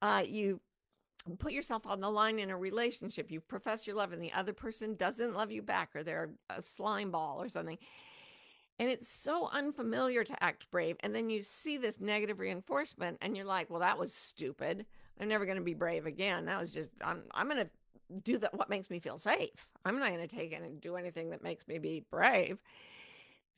uh, 0.00 0.22
you 0.24 0.60
put 1.34 1.52
yourself 1.52 1.86
on 1.86 2.00
the 2.00 2.10
line 2.10 2.38
in 2.38 2.50
a 2.50 2.56
relationship. 2.56 3.30
You 3.30 3.40
profess 3.40 3.86
your 3.86 3.96
love, 3.96 4.12
and 4.12 4.22
the 4.22 4.32
other 4.32 4.52
person 4.52 4.94
doesn't 4.94 5.34
love 5.34 5.50
you 5.50 5.62
back, 5.62 5.90
or 5.94 6.04
they're 6.04 6.30
a 6.50 6.62
slime 6.62 7.10
ball 7.10 7.42
or 7.42 7.48
something. 7.48 7.78
And 8.78 8.88
it's 8.88 9.08
so 9.08 9.48
unfamiliar 9.52 10.22
to 10.22 10.44
act 10.44 10.70
brave. 10.70 10.96
And 11.00 11.14
then 11.14 11.30
you 11.30 11.42
see 11.42 11.78
this 11.78 12.00
negative 12.00 12.38
reinforcement, 12.38 13.18
and 13.20 13.36
you're 13.36 13.46
like, 13.46 13.70
well, 13.70 13.80
that 13.80 13.98
was 13.98 14.14
stupid. 14.14 14.86
I'm 15.18 15.28
never 15.28 15.46
going 15.46 15.58
to 15.58 15.64
be 15.64 15.74
brave 15.74 16.06
again. 16.06 16.44
That 16.44 16.60
was 16.60 16.70
just, 16.70 16.90
I'm, 17.02 17.22
I'm 17.32 17.48
going 17.48 17.64
to 17.64 17.70
do 18.22 18.38
that 18.38 18.54
what 18.54 18.70
makes 18.70 18.90
me 18.90 19.00
feel 19.00 19.18
safe. 19.18 19.68
I'm 19.84 19.98
not 19.98 20.10
going 20.10 20.28
to 20.28 20.36
take 20.36 20.52
it 20.52 20.62
and 20.62 20.80
do 20.80 20.96
anything 20.96 21.30
that 21.30 21.42
makes 21.42 21.66
me 21.66 21.78
be 21.78 22.04
brave. 22.10 22.58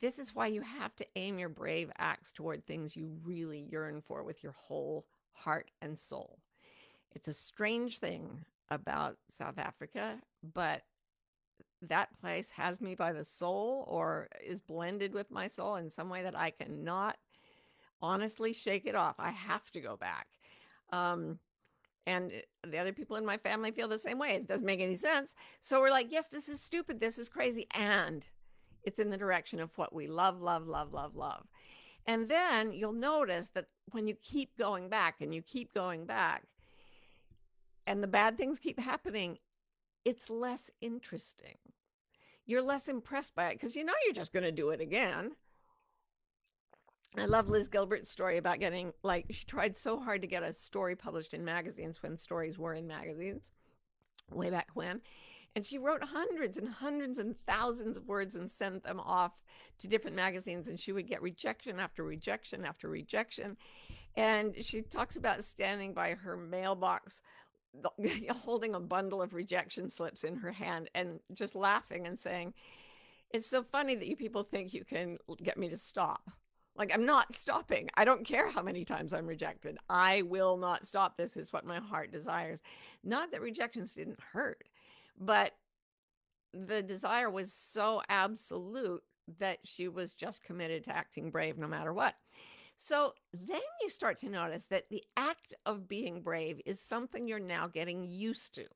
This 0.00 0.18
is 0.20 0.34
why 0.34 0.46
you 0.46 0.60
have 0.60 0.94
to 0.96 1.06
aim 1.16 1.38
your 1.38 1.48
brave 1.48 1.90
acts 1.98 2.30
toward 2.30 2.64
things 2.64 2.96
you 2.96 3.10
really 3.24 3.68
yearn 3.70 4.00
for 4.00 4.22
with 4.22 4.42
your 4.42 4.52
whole 4.52 5.04
heart 5.32 5.70
and 5.82 5.98
soul. 5.98 6.38
It's 7.14 7.28
a 7.28 7.32
strange 7.32 7.98
thing 7.98 8.44
about 8.70 9.16
South 9.30 9.58
Africa, 9.58 10.18
but 10.54 10.82
that 11.82 12.08
place 12.20 12.50
has 12.50 12.80
me 12.80 12.94
by 12.94 13.12
the 13.12 13.24
soul 13.24 13.84
or 13.88 14.28
is 14.44 14.60
blended 14.60 15.12
with 15.14 15.30
my 15.30 15.46
soul 15.46 15.76
in 15.76 15.88
some 15.88 16.08
way 16.08 16.22
that 16.22 16.36
I 16.36 16.50
cannot 16.50 17.16
honestly 18.02 18.52
shake 18.52 18.86
it 18.86 18.94
off. 18.94 19.16
I 19.18 19.30
have 19.30 19.70
to 19.72 19.80
go 19.80 19.96
back. 19.96 20.26
Um, 20.92 21.38
and 22.06 22.32
the 22.66 22.78
other 22.78 22.92
people 22.92 23.16
in 23.16 23.26
my 23.26 23.36
family 23.36 23.70
feel 23.70 23.88
the 23.88 23.98
same 23.98 24.18
way. 24.18 24.30
It 24.30 24.48
doesn't 24.48 24.66
make 24.66 24.80
any 24.80 24.96
sense. 24.96 25.34
So 25.60 25.80
we're 25.80 25.90
like, 25.90 26.10
yes, 26.10 26.28
this 26.28 26.48
is 26.48 26.60
stupid. 26.60 27.00
This 27.00 27.18
is 27.18 27.28
crazy. 27.28 27.66
And 27.74 28.24
it's 28.82 28.98
in 28.98 29.10
the 29.10 29.18
direction 29.18 29.60
of 29.60 29.76
what 29.76 29.94
we 29.94 30.06
love, 30.06 30.40
love, 30.40 30.66
love, 30.66 30.92
love, 30.92 31.14
love. 31.14 31.46
And 32.06 32.26
then 32.26 32.72
you'll 32.72 32.92
notice 32.92 33.50
that 33.50 33.66
when 33.90 34.06
you 34.06 34.14
keep 34.14 34.56
going 34.56 34.88
back 34.88 35.16
and 35.20 35.34
you 35.34 35.42
keep 35.42 35.74
going 35.74 36.06
back, 36.06 36.44
and 37.88 38.02
the 38.02 38.06
bad 38.06 38.36
things 38.36 38.58
keep 38.58 38.78
happening, 38.78 39.38
it's 40.04 40.28
less 40.28 40.70
interesting. 40.82 41.56
You're 42.44 42.62
less 42.62 42.86
impressed 42.86 43.34
by 43.34 43.48
it 43.48 43.54
because 43.54 43.74
you 43.74 43.84
know 43.84 43.94
you're 44.04 44.12
just 44.12 44.32
going 44.32 44.44
to 44.44 44.52
do 44.52 44.68
it 44.70 44.80
again. 44.82 45.32
I 47.16 47.24
love 47.24 47.48
Liz 47.48 47.68
Gilbert's 47.68 48.10
story 48.10 48.36
about 48.36 48.60
getting, 48.60 48.92
like, 49.02 49.26
she 49.30 49.46
tried 49.46 49.74
so 49.74 49.98
hard 49.98 50.20
to 50.20 50.28
get 50.28 50.42
a 50.42 50.52
story 50.52 50.96
published 50.96 51.32
in 51.32 51.46
magazines 51.46 52.02
when 52.02 52.18
stories 52.18 52.58
were 52.58 52.74
in 52.74 52.86
magazines 52.86 53.52
way 54.30 54.50
back 54.50 54.68
when. 54.74 55.00
And 55.56 55.64
she 55.64 55.78
wrote 55.78 56.04
hundreds 56.04 56.58
and 56.58 56.68
hundreds 56.68 57.18
and 57.18 57.34
thousands 57.46 57.96
of 57.96 58.06
words 58.06 58.36
and 58.36 58.50
sent 58.50 58.84
them 58.84 59.00
off 59.00 59.32
to 59.78 59.88
different 59.88 60.14
magazines. 60.14 60.68
And 60.68 60.78
she 60.78 60.92
would 60.92 61.08
get 61.08 61.22
rejection 61.22 61.80
after 61.80 62.04
rejection 62.04 62.66
after 62.66 62.90
rejection. 62.90 63.56
And 64.14 64.54
she 64.60 64.82
talks 64.82 65.16
about 65.16 65.42
standing 65.42 65.94
by 65.94 66.14
her 66.14 66.36
mailbox 66.36 67.22
holding 68.32 68.74
a 68.74 68.80
bundle 68.80 69.22
of 69.22 69.34
rejection 69.34 69.90
slips 69.90 70.24
in 70.24 70.36
her 70.36 70.52
hand 70.52 70.90
and 70.94 71.20
just 71.32 71.54
laughing 71.54 72.06
and 72.06 72.18
saying, 72.18 72.54
It's 73.30 73.46
so 73.46 73.62
funny 73.62 73.94
that 73.94 74.06
you 74.06 74.16
people 74.16 74.42
think 74.42 74.72
you 74.72 74.84
can 74.84 75.18
get 75.42 75.58
me 75.58 75.68
to 75.68 75.76
stop. 75.76 76.30
Like, 76.76 76.94
I'm 76.94 77.04
not 77.04 77.34
stopping. 77.34 77.90
I 77.94 78.04
don't 78.04 78.24
care 78.24 78.48
how 78.48 78.62
many 78.62 78.84
times 78.84 79.12
I'm 79.12 79.26
rejected. 79.26 79.78
I 79.90 80.22
will 80.22 80.56
not 80.56 80.86
stop. 80.86 81.16
This 81.16 81.36
is 81.36 81.52
what 81.52 81.66
my 81.66 81.80
heart 81.80 82.12
desires. 82.12 82.62
Not 83.02 83.32
that 83.32 83.40
rejections 83.40 83.94
didn't 83.94 84.20
hurt, 84.32 84.62
but 85.18 85.52
the 86.54 86.82
desire 86.82 87.30
was 87.30 87.52
so 87.52 88.00
absolute 88.08 89.02
that 89.38 89.58
she 89.64 89.88
was 89.88 90.14
just 90.14 90.44
committed 90.44 90.84
to 90.84 90.96
acting 90.96 91.30
brave 91.30 91.58
no 91.58 91.66
matter 91.66 91.92
what. 91.92 92.14
So 92.80 93.14
then 93.32 93.60
you 93.82 93.90
start 93.90 94.20
to 94.20 94.28
notice 94.28 94.66
that 94.66 94.88
the 94.88 95.02
act 95.16 95.52
of 95.66 95.88
being 95.88 96.22
brave 96.22 96.60
is 96.64 96.80
something 96.80 97.26
you're 97.26 97.40
now 97.40 97.66
getting 97.66 98.04
used 98.04 98.54
to. 98.54 98.66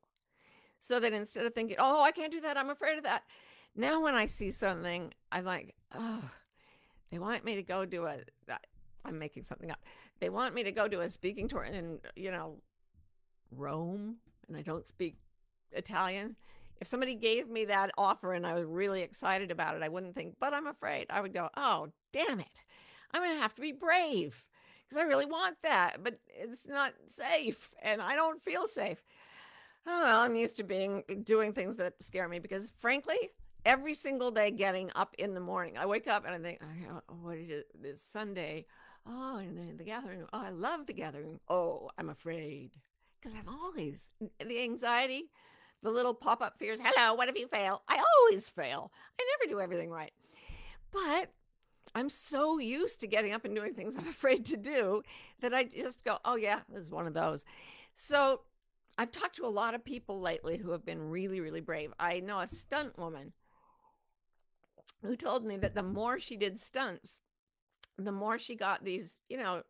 So 0.77 0.99
that 0.99 1.13
instead 1.13 1.45
of 1.45 1.53
thinking, 1.53 1.77
oh, 1.79 2.03
I 2.03 2.11
can't 2.11 2.31
do 2.31 2.41
that, 2.41 2.57
I'm 2.57 2.69
afraid 2.69 2.97
of 2.97 3.05
that. 3.05 3.23
Now, 3.77 4.03
when 4.03 4.13
I 4.13 4.25
see 4.25 4.51
something, 4.51 5.13
I'm 5.31 5.45
like, 5.45 5.73
oh, 5.95 6.21
they 7.11 7.17
want 7.17 7.45
me 7.45 7.55
to 7.55 7.63
go 7.63 7.85
do 7.85 8.03
a, 8.03 8.17
uh, 8.49 8.57
I'm 9.05 9.17
making 9.17 9.43
something 9.43 9.71
up. 9.71 9.79
They 10.19 10.29
want 10.29 10.53
me 10.53 10.63
to 10.63 10.73
go 10.73 10.89
do 10.89 10.99
a 10.99 11.09
speaking 11.09 11.47
tour 11.47 11.63
in, 11.63 11.99
you 12.17 12.31
know, 12.31 12.57
Rome, 13.51 14.17
and 14.49 14.57
I 14.57 14.63
don't 14.63 14.85
speak 14.85 15.15
Italian. 15.71 16.35
If 16.81 16.87
somebody 16.87 17.15
gave 17.15 17.47
me 17.47 17.63
that 17.65 17.91
offer 17.97 18.33
and 18.33 18.45
I 18.45 18.53
was 18.53 18.65
really 18.65 19.01
excited 19.01 19.49
about 19.49 19.77
it, 19.77 19.81
I 19.81 19.87
wouldn't 19.87 20.13
think, 20.13 20.35
but 20.41 20.53
I'm 20.53 20.67
afraid. 20.67 21.07
I 21.09 21.21
would 21.21 21.33
go, 21.33 21.47
oh, 21.55 21.87
damn 22.11 22.41
it. 22.41 22.59
I'm 23.13 23.21
going 23.21 23.35
to 23.35 23.41
have 23.41 23.55
to 23.55 23.61
be 23.61 23.71
brave 23.71 24.43
because 24.83 25.03
I 25.03 25.07
really 25.07 25.25
want 25.25 25.57
that, 25.63 26.03
but 26.03 26.19
it's 26.27 26.67
not 26.67 26.93
safe 27.07 27.73
and 27.81 28.01
I 28.01 28.15
don't 28.15 28.41
feel 28.41 28.67
safe. 28.67 29.03
Oh, 29.85 30.01
well, 30.03 30.19
I'm 30.21 30.35
used 30.35 30.57
to 30.57 30.63
being 30.63 31.03
uh, 31.09 31.15
doing 31.23 31.53
things 31.53 31.75
that 31.77 32.01
scare 32.01 32.27
me 32.27 32.39
because 32.39 32.71
frankly, 32.77 33.17
every 33.65 33.93
single 33.93 34.31
day 34.31 34.51
getting 34.51 34.91
up 34.95 35.15
in 35.17 35.33
the 35.33 35.39
morning, 35.39 35.77
I 35.77 35.85
wake 35.85 36.07
up 36.07 36.25
and 36.25 36.33
I 36.33 36.39
think, 36.39 36.61
oh, 36.63 37.01
what 37.21 37.37
is 37.37 37.49
it? 37.49 37.67
This 37.79 38.01
Sunday. 38.01 38.65
Oh, 39.05 39.37
and 39.37 39.77
the 39.77 39.83
gathering. 39.83 40.23
Oh, 40.31 40.41
I 40.41 40.49
love 40.51 40.85
the 40.85 40.93
gathering. 40.93 41.39
Oh, 41.49 41.89
I'm 41.97 42.09
afraid 42.09 42.71
because 43.21 43.37
I'm 43.37 43.53
always 43.53 44.11
the 44.39 44.63
anxiety, 44.63 45.29
the 45.81 45.91
little 45.91 46.13
pop 46.13 46.41
up 46.41 46.57
fears. 46.57 46.79
Hello, 46.81 47.13
what 47.13 47.27
if 47.27 47.37
you 47.37 47.47
fail? 47.47 47.81
I 47.89 48.01
always 48.19 48.49
fail. 48.49 48.91
I 49.19 49.25
never 49.39 49.51
do 49.51 49.59
everything 49.59 49.89
right. 49.89 50.13
But 50.91 51.31
I'm 51.95 52.09
so 52.09 52.57
used 52.59 52.99
to 53.01 53.07
getting 53.07 53.33
up 53.33 53.45
and 53.45 53.55
doing 53.55 53.73
things 53.73 53.95
I'm 53.95 54.07
afraid 54.09 54.45
to 54.45 54.57
do 54.57 55.03
that 55.41 55.53
I 55.53 55.65
just 55.65 56.03
go, 56.03 56.17
oh, 56.25 56.35
yeah, 56.35 56.59
this 56.69 56.83
is 56.83 56.91
one 56.91 57.07
of 57.07 57.13
those. 57.13 57.43
So 57.93 58.41
I've 58.97 59.11
talked 59.11 59.35
to 59.37 59.45
a 59.45 59.47
lot 59.47 59.73
of 59.73 59.83
people 59.83 60.19
lately 60.19 60.57
who 60.57 60.71
have 60.71 60.85
been 60.85 61.09
really, 61.09 61.39
really 61.39 61.61
brave. 61.61 61.93
I 61.99 62.19
know 62.19 62.39
a 62.39 62.47
stunt 62.47 62.97
woman 62.97 63.33
who 65.01 65.15
told 65.15 65.45
me 65.45 65.57
that 65.57 65.75
the 65.75 65.83
more 65.83 66.19
she 66.19 66.37
did 66.37 66.59
stunts, 66.59 67.21
the 67.97 68.11
more 68.11 68.39
she 68.39 68.55
got 68.55 68.83
these, 68.83 69.17
you 69.29 69.37
know, 69.37 69.63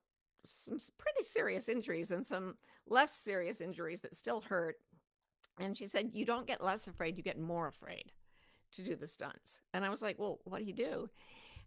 some 0.46 0.77
pretty 0.98 1.24
serious 1.24 1.70
injuries 1.70 2.12
and 2.12 2.25
some 2.25 2.56
less 2.88 3.13
serious 3.13 3.62
injuries 3.62 4.01
that 4.01 4.15
still 4.15 4.42
hurt. 4.42 4.75
And 5.60 5.77
she 5.77 5.88
said, 5.88 6.12
You 6.13 6.25
don't 6.25 6.48
get 6.48 6.63
less 6.63 6.88
afraid, 6.88 7.18
you 7.18 7.24
get 7.24 7.39
more 7.39 7.68
afraid 7.68 8.12
to 8.74 8.84
do 8.84 8.96
the 8.96 9.08
stunts. 9.08 9.60
And 9.74 9.86
I 9.86 9.89
was 9.89 10.01
like, 10.01 10.20
Well, 10.20 10.39
what 10.44 10.60
do 10.60 10.65
you 10.65 10.74
do? 10.74 11.10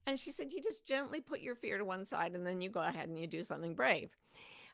And 0.06 0.18
she 0.18 0.32
said, 0.32 0.52
You 0.52 0.62
just 0.62 0.86
gently 0.86 1.20
put 1.20 1.40
your 1.40 1.54
fear 1.54 1.78
to 1.78 1.84
one 1.84 2.04
side 2.04 2.34
and 2.34 2.46
then 2.46 2.60
you 2.60 2.70
go 2.70 2.80
ahead 2.80 3.08
and 3.08 3.18
you 3.18 3.26
do 3.26 3.44
something 3.44 3.74
brave. 3.74 4.10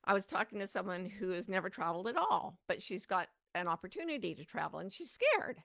I 0.05 0.15
was 0.15 0.27
talking 0.27 0.59
to 0.59 0.67
someone 0.67 1.07
who 1.07 1.31
has 1.31 1.49
never 1.49 1.71
traveled 1.71 2.09
at 2.09 2.17
all, 2.17 2.59
but 2.67 2.83
she's 2.83 3.07
got 3.07 3.29
an 3.55 3.69
opportunity 3.69 4.35
to 4.35 4.45
travel 4.45 4.81
and 4.81 4.93
she's 4.93 5.11
scared. 5.11 5.63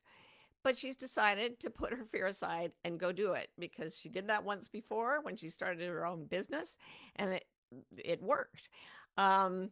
But 0.63 0.77
she's 0.77 0.95
decided 0.95 1.59
to 1.61 1.69
put 1.69 1.93
her 1.93 2.05
fear 2.05 2.27
aside 2.27 2.71
and 2.83 2.99
go 2.99 3.11
do 3.11 3.33
it 3.33 3.49
because 3.57 3.97
she 3.97 4.09
did 4.09 4.27
that 4.27 4.43
once 4.43 4.67
before 4.67 5.19
when 5.21 5.35
she 5.35 5.49
started 5.49 5.87
her 5.87 6.05
own 6.05 6.25
business 6.25 6.77
and 7.15 7.33
it 7.33 7.45
it 7.97 8.21
worked. 8.21 8.69
Um, 9.17 9.71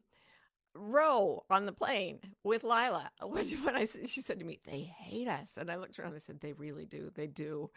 Ro 0.75 1.43
on 1.49 1.65
the 1.65 1.71
plane 1.71 2.19
with 2.43 2.63
Lila. 2.63 3.09
When, 3.25 3.47
when 3.47 3.75
I 3.75 3.85
she 3.85 4.21
said 4.21 4.39
to 4.39 4.45
me, 4.45 4.59
"They 4.65 4.81
hate 4.81 5.27
us," 5.27 5.57
and 5.57 5.71
I 5.71 5.77
looked 5.77 5.97
around 5.97 6.09
and 6.09 6.17
I 6.17 6.19
said, 6.19 6.39
"They 6.41 6.53
really 6.53 6.85
do. 6.85 7.11
They 7.15 7.27
do." 7.27 7.71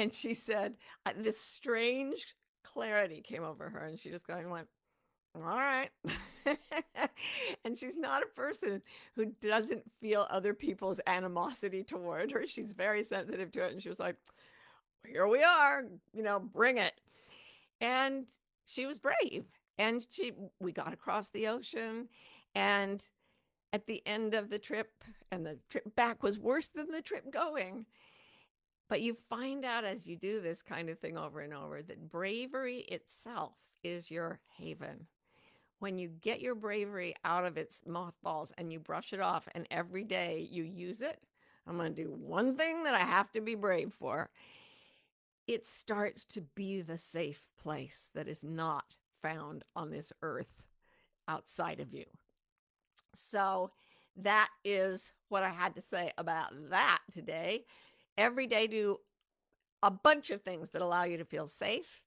And 0.00 0.14
she 0.14 0.32
said, 0.32 0.76
uh, 1.04 1.12
this 1.14 1.38
strange 1.38 2.34
clarity 2.64 3.20
came 3.20 3.44
over 3.44 3.68
her, 3.68 3.80
and 3.80 4.00
she 4.00 4.08
just 4.08 4.26
kind 4.26 4.46
of 4.46 4.50
went, 4.50 4.66
all 5.34 5.42
right. 5.42 5.90
and 7.64 7.78
she's 7.78 7.98
not 7.98 8.22
a 8.22 8.26
person 8.26 8.80
who 9.14 9.26
doesn't 9.42 9.82
feel 10.00 10.26
other 10.30 10.54
people's 10.54 11.00
animosity 11.06 11.84
toward 11.84 12.32
her. 12.32 12.46
She's 12.46 12.72
very 12.72 13.04
sensitive 13.04 13.52
to 13.52 13.66
it. 13.66 13.72
And 13.72 13.82
she 13.82 13.90
was 13.90 14.00
like, 14.00 14.16
here 15.06 15.28
we 15.28 15.42
are, 15.42 15.84
you 16.14 16.22
know, 16.22 16.40
bring 16.40 16.78
it. 16.78 16.94
And 17.82 18.24
she 18.64 18.86
was 18.86 18.98
brave. 18.98 19.44
And 19.78 20.04
she, 20.10 20.32
we 20.60 20.72
got 20.72 20.94
across 20.94 21.28
the 21.28 21.48
ocean. 21.48 22.08
And 22.54 23.06
at 23.74 23.86
the 23.86 24.02
end 24.06 24.32
of 24.32 24.48
the 24.48 24.58
trip, 24.58 25.04
and 25.30 25.44
the 25.44 25.58
trip 25.68 25.94
back 25.94 26.22
was 26.22 26.38
worse 26.38 26.68
than 26.68 26.90
the 26.90 27.02
trip 27.02 27.30
going. 27.30 27.84
But 28.90 29.02
you 29.02 29.14
find 29.14 29.64
out 29.64 29.84
as 29.84 30.08
you 30.08 30.16
do 30.16 30.40
this 30.40 30.62
kind 30.62 30.90
of 30.90 30.98
thing 30.98 31.16
over 31.16 31.40
and 31.40 31.54
over 31.54 31.80
that 31.80 32.10
bravery 32.10 32.80
itself 32.88 33.54
is 33.84 34.10
your 34.10 34.40
haven. 34.58 35.06
When 35.78 35.96
you 35.96 36.08
get 36.08 36.40
your 36.40 36.56
bravery 36.56 37.14
out 37.24 37.46
of 37.46 37.56
its 37.56 37.86
mothballs 37.86 38.52
and 38.58 38.72
you 38.72 38.80
brush 38.80 39.12
it 39.12 39.20
off, 39.20 39.48
and 39.54 39.68
every 39.70 40.02
day 40.02 40.48
you 40.50 40.64
use 40.64 41.02
it, 41.02 41.20
I'm 41.68 41.76
going 41.76 41.94
to 41.94 42.02
do 42.02 42.10
one 42.10 42.56
thing 42.56 42.82
that 42.82 42.94
I 42.94 43.04
have 43.04 43.30
to 43.32 43.40
be 43.40 43.54
brave 43.54 43.92
for. 43.92 44.28
It 45.46 45.64
starts 45.64 46.24
to 46.24 46.40
be 46.40 46.82
the 46.82 46.98
safe 46.98 47.46
place 47.62 48.10
that 48.14 48.26
is 48.26 48.42
not 48.42 48.96
found 49.22 49.62
on 49.76 49.92
this 49.92 50.12
earth 50.20 50.66
outside 51.28 51.78
of 51.78 51.94
you. 51.94 52.06
So, 53.14 53.70
that 54.16 54.48
is 54.64 55.12
what 55.28 55.44
I 55.44 55.50
had 55.50 55.76
to 55.76 55.80
say 55.80 56.10
about 56.18 56.50
that 56.70 56.98
today 57.12 57.64
every 58.20 58.46
day 58.46 58.66
do 58.66 58.98
a 59.82 59.90
bunch 59.90 60.30
of 60.30 60.42
things 60.42 60.70
that 60.70 60.82
allow 60.82 61.04
you 61.04 61.16
to 61.16 61.24
feel 61.24 61.46
safe, 61.46 62.02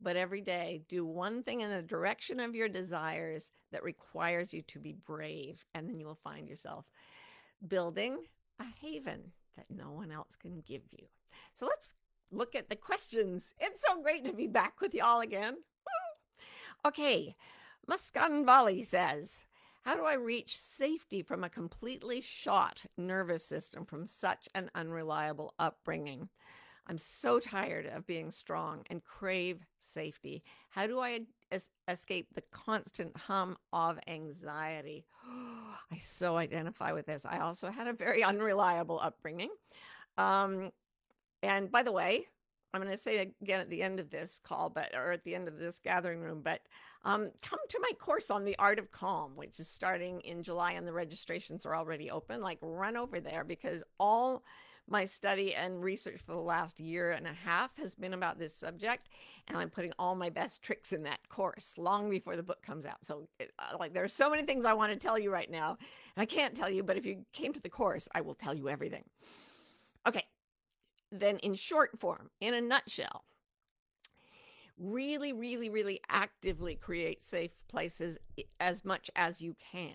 but 0.00 0.16
every 0.16 0.40
day 0.40 0.82
do 0.88 1.06
one 1.06 1.42
thing 1.42 1.60
in 1.60 1.70
the 1.70 1.82
direction 1.82 2.40
of 2.40 2.54
your 2.54 2.68
desires 2.68 3.50
that 3.72 3.82
requires 3.82 4.52
you 4.52 4.62
to 4.62 4.78
be 4.78 4.94
brave. 5.06 5.64
And 5.74 5.88
then 5.88 5.98
you 5.98 6.06
will 6.06 6.20
find 6.22 6.48
yourself 6.48 6.84
building 7.66 8.18
a 8.60 8.64
haven 8.80 9.32
that 9.56 9.70
no 9.70 9.92
one 9.92 10.10
else 10.10 10.36
can 10.36 10.62
give 10.66 10.82
you. 10.90 11.06
So 11.54 11.66
let's 11.66 11.94
look 12.30 12.54
at 12.54 12.68
the 12.68 12.76
questions. 12.76 13.54
It's 13.58 13.82
so 13.82 14.02
great 14.02 14.24
to 14.24 14.32
be 14.32 14.46
back 14.46 14.80
with 14.80 14.94
y'all 14.94 15.20
again. 15.20 15.56
Okay, 16.86 17.34
Muscan 17.88 18.44
Valley 18.44 18.82
says, 18.82 19.46
how 19.84 19.94
do 19.96 20.04
I 20.04 20.14
reach 20.14 20.58
safety 20.58 21.22
from 21.22 21.44
a 21.44 21.50
completely 21.50 22.22
shot 22.22 22.82
nervous 22.96 23.44
system 23.44 23.84
from 23.84 24.06
such 24.06 24.48
an 24.54 24.70
unreliable 24.74 25.54
upbringing? 25.58 26.30
I'm 26.86 26.98
so 26.98 27.38
tired 27.38 27.86
of 27.86 28.06
being 28.06 28.30
strong 28.30 28.82
and 28.88 29.04
crave 29.04 29.60
safety. 29.78 30.42
How 30.70 30.86
do 30.86 31.00
I 31.00 31.20
es- 31.50 31.68
escape 31.86 32.28
the 32.34 32.42
constant 32.50 33.16
hum 33.16 33.56
of 33.72 33.98
anxiety? 34.06 35.06
I 35.92 35.98
so 35.98 36.36
identify 36.36 36.92
with 36.92 37.06
this. 37.06 37.26
I 37.26 37.40
also 37.40 37.70
had 37.70 37.86
a 37.86 37.92
very 37.92 38.22
unreliable 38.24 39.00
upbringing. 39.02 39.50
Um, 40.16 40.70
and 41.42 41.70
by 41.70 41.82
the 41.82 41.92
way, 41.92 42.26
I'm 42.74 42.82
going 42.82 42.92
to 42.92 43.00
say 43.00 43.32
again 43.40 43.60
at 43.60 43.70
the 43.70 43.82
end 43.82 44.00
of 44.00 44.10
this 44.10 44.40
call, 44.42 44.68
but 44.68 44.94
or 44.94 45.12
at 45.12 45.22
the 45.24 45.34
end 45.34 45.46
of 45.46 45.58
this 45.58 45.78
gathering 45.78 46.20
room, 46.20 46.40
but 46.42 46.60
um, 47.04 47.30
come 47.42 47.60
to 47.68 47.78
my 47.80 47.90
course 47.98 48.30
on 48.30 48.44
the 48.44 48.58
art 48.58 48.78
of 48.78 48.90
calm, 48.90 49.32
which 49.36 49.60
is 49.60 49.68
starting 49.68 50.20
in 50.20 50.42
July, 50.42 50.72
and 50.72 50.88
the 50.88 50.92
registrations 50.92 51.64
are 51.66 51.76
already 51.76 52.10
open. 52.10 52.40
Like, 52.40 52.58
run 52.62 52.96
over 52.96 53.20
there 53.20 53.44
because 53.44 53.84
all 54.00 54.42
my 54.88 55.04
study 55.04 55.54
and 55.54 55.82
research 55.82 56.20
for 56.20 56.32
the 56.32 56.40
last 56.40 56.80
year 56.80 57.12
and 57.12 57.26
a 57.26 57.32
half 57.32 57.76
has 57.76 57.94
been 57.94 58.14
about 58.14 58.38
this 58.38 58.54
subject, 58.54 59.08
and 59.48 59.56
I'm 59.56 59.70
putting 59.70 59.92
all 59.98 60.14
my 60.14 60.30
best 60.30 60.62
tricks 60.62 60.92
in 60.92 61.02
that 61.04 61.26
course 61.28 61.78
long 61.78 62.10
before 62.10 62.36
the 62.36 62.42
book 62.42 62.62
comes 62.62 62.84
out. 62.84 63.04
So, 63.04 63.28
uh, 63.40 63.76
like, 63.78 63.94
there 63.94 64.04
are 64.04 64.08
so 64.08 64.28
many 64.28 64.42
things 64.42 64.64
I 64.64 64.72
want 64.72 64.92
to 64.92 64.98
tell 64.98 65.18
you 65.18 65.30
right 65.30 65.50
now, 65.50 65.78
and 66.16 66.22
I 66.22 66.26
can't 66.26 66.56
tell 66.56 66.70
you, 66.70 66.82
but 66.82 66.96
if 66.96 67.06
you 67.06 67.24
came 67.32 67.52
to 67.52 67.60
the 67.60 67.70
course, 67.70 68.08
I 68.14 68.20
will 68.22 68.34
tell 68.34 68.54
you 68.54 68.68
everything. 68.68 69.04
Okay, 70.06 70.24
then 71.20 71.38
in 71.38 71.54
short 71.54 71.98
form, 71.98 72.30
in 72.40 72.54
a 72.54 72.60
nutshell, 72.60 73.24
really, 74.78 75.32
really, 75.32 75.68
really 75.68 76.00
actively 76.08 76.74
create 76.74 77.22
safe 77.22 77.52
places 77.68 78.18
as 78.60 78.84
much 78.84 79.10
as 79.16 79.40
you 79.40 79.54
can. 79.72 79.94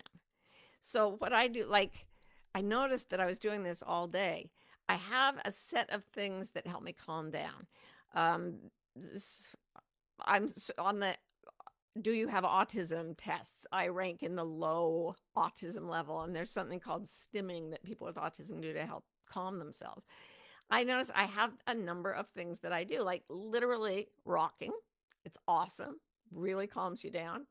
So, 0.80 1.16
what 1.18 1.32
I 1.32 1.48
do, 1.48 1.64
like, 1.66 2.06
I 2.54 2.62
noticed 2.62 3.10
that 3.10 3.20
I 3.20 3.26
was 3.26 3.38
doing 3.38 3.62
this 3.62 3.82
all 3.86 4.06
day. 4.06 4.50
I 4.88 4.94
have 4.94 5.40
a 5.44 5.52
set 5.52 5.90
of 5.90 6.04
things 6.04 6.50
that 6.50 6.66
help 6.66 6.82
me 6.82 6.92
calm 6.92 7.30
down. 7.30 7.66
Um, 8.14 8.56
I'm 10.24 10.48
on 10.78 11.00
the 11.00 11.14
do 12.00 12.12
you 12.12 12.28
have 12.28 12.44
autism 12.44 13.14
tests? 13.16 13.66
I 13.72 13.88
rank 13.88 14.22
in 14.22 14.36
the 14.36 14.44
low 14.44 15.16
autism 15.36 15.88
level, 15.88 16.20
and 16.22 16.34
there's 16.34 16.50
something 16.50 16.80
called 16.80 17.06
stimming 17.06 17.70
that 17.70 17.82
people 17.82 18.06
with 18.06 18.16
autism 18.16 18.62
do 18.62 18.72
to 18.72 18.86
help 18.86 19.04
calm 19.28 19.58
themselves. 19.58 20.06
I 20.70 20.84
notice 20.84 21.10
I 21.14 21.24
have 21.24 21.52
a 21.66 21.74
number 21.74 22.12
of 22.12 22.28
things 22.28 22.60
that 22.60 22.72
I 22.72 22.84
do, 22.84 23.02
like 23.02 23.24
literally 23.28 24.08
rocking. 24.24 24.72
It's 25.24 25.38
awesome, 25.48 25.96
really 26.32 26.66
calms 26.66 27.02
you 27.02 27.10
down. 27.10 27.46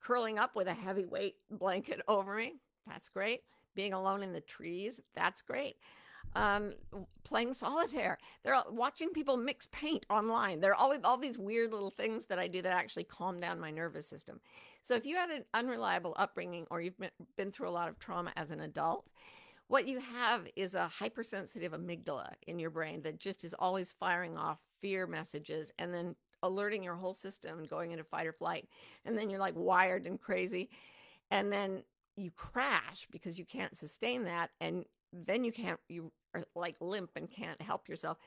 Curling 0.00 0.38
up 0.38 0.56
with 0.56 0.66
a 0.66 0.74
heavy 0.74 1.04
weight 1.04 1.36
blanket 1.50 2.00
over 2.08 2.36
me. 2.36 2.54
That's 2.86 3.08
great. 3.08 3.40
Being 3.74 3.92
alone 3.92 4.22
in 4.22 4.32
the 4.32 4.40
trees. 4.40 5.00
That's 5.14 5.42
great. 5.42 5.76
Um, 6.36 6.72
playing 7.22 7.54
solitaire. 7.54 8.18
They're 8.42 8.60
watching 8.70 9.10
people 9.10 9.36
mix 9.36 9.68
paint 9.70 10.04
online. 10.10 10.60
There 10.60 10.72
are 10.72 10.74
always 10.74 11.00
all 11.04 11.16
these 11.16 11.38
weird 11.38 11.70
little 11.70 11.90
things 11.90 12.26
that 12.26 12.38
I 12.38 12.48
do 12.48 12.62
that 12.62 12.72
actually 12.72 13.04
calm 13.04 13.40
down 13.40 13.60
my 13.60 13.70
nervous 13.70 14.08
system. 14.08 14.40
So 14.82 14.94
if 14.94 15.06
you 15.06 15.16
had 15.16 15.30
an 15.30 15.44
unreliable 15.52 16.14
upbringing 16.16 16.66
or 16.70 16.80
you've 16.80 16.98
been 17.36 17.52
through 17.52 17.68
a 17.68 17.70
lot 17.70 17.88
of 17.88 17.98
trauma 17.98 18.32
as 18.36 18.50
an 18.50 18.60
adult, 18.60 19.06
what 19.68 19.88
you 19.88 20.00
have 20.00 20.46
is 20.56 20.74
a 20.74 20.88
hypersensitive 20.88 21.72
amygdala 21.72 22.32
in 22.46 22.58
your 22.58 22.70
brain 22.70 23.02
that 23.02 23.18
just 23.18 23.44
is 23.44 23.54
always 23.58 23.92
firing 23.92 24.36
off 24.36 24.60
fear 24.80 25.06
messages 25.06 25.72
and 25.78 25.92
then 25.92 26.14
alerting 26.42 26.82
your 26.82 26.94
whole 26.94 27.14
system 27.14 27.64
going 27.64 27.90
into 27.90 28.04
fight 28.04 28.26
or 28.26 28.32
flight. 28.32 28.68
And 29.04 29.16
then 29.16 29.30
you're 29.30 29.40
like 29.40 29.54
wired 29.56 30.06
and 30.06 30.20
crazy. 30.20 30.68
And 31.30 31.50
then 31.50 31.82
you 32.16 32.30
crash 32.30 33.08
because 33.10 33.38
you 33.38 33.46
can't 33.46 33.76
sustain 33.76 34.24
that. 34.24 34.50
And 34.60 34.84
then 35.12 35.44
you 35.44 35.52
can't, 35.52 35.80
you 35.88 36.12
are 36.34 36.44
like 36.54 36.76
limp 36.80 37.10
and 37.16 37.30
can't 37.30 37.60
help 37.62 37.88
yourself. 37.88 38.18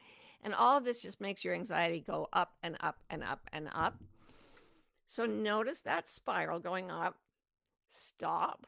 And 0.44 0.56
all 0.56 0.78
of 0.78 0.86
this 0.86 1.02
just 1.02 1.22
makes 1.22 1.46
your 1.46 1.54
anxiety 1.54 2.04
go 2.06 2.28
up 2.34 2.54
and 2.64 2.78
up 2.80 2.98
and 3.10 3.24
up 3.24 3.42
and 3.54 3.70
up. 3.74 4.00
So 5.06 5.26
notice 5.26 5.82
that 5.82 6.10
spiral 6.10 6.60
going 6.60 6.90
up. 6.90 7.16
Stop 7.90 8.68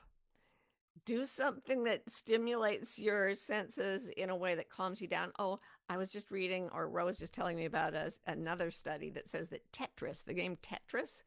do 1.06 1.26
something 1.26 1.84
that 1.84 2.10
stimulates 2.10 3.00
your 3.00 3.36
senses 3.36 4.10
in 4.10 4.30
a 4.30 4.36
way 4.36 4.56
that 4.56 4.70
calms 4.70 5.02
you 5.02 5.08
down. 5.08 5.32
Oh, 5.40 5.60
I 5.90 5.98
was 5.98 6.10
just 6.10 6.32
reading, 6.32 6.70
or 6.74 6.90
Rose 6.90 7.18
just 7.18 7.34
telling 7.34 7.58
me 7.58 7.66
about 7.66 7.94
a, 7.94 8.12
another 8.28 8.72
study 8.72 9.10
that 9.12 9.30
says 9.30 9.50
that 9.50 9.72
Tetris, 9.72 10.24
the 10.24 10.34
game 10.34 10.58
Tetris, 10.62 11.24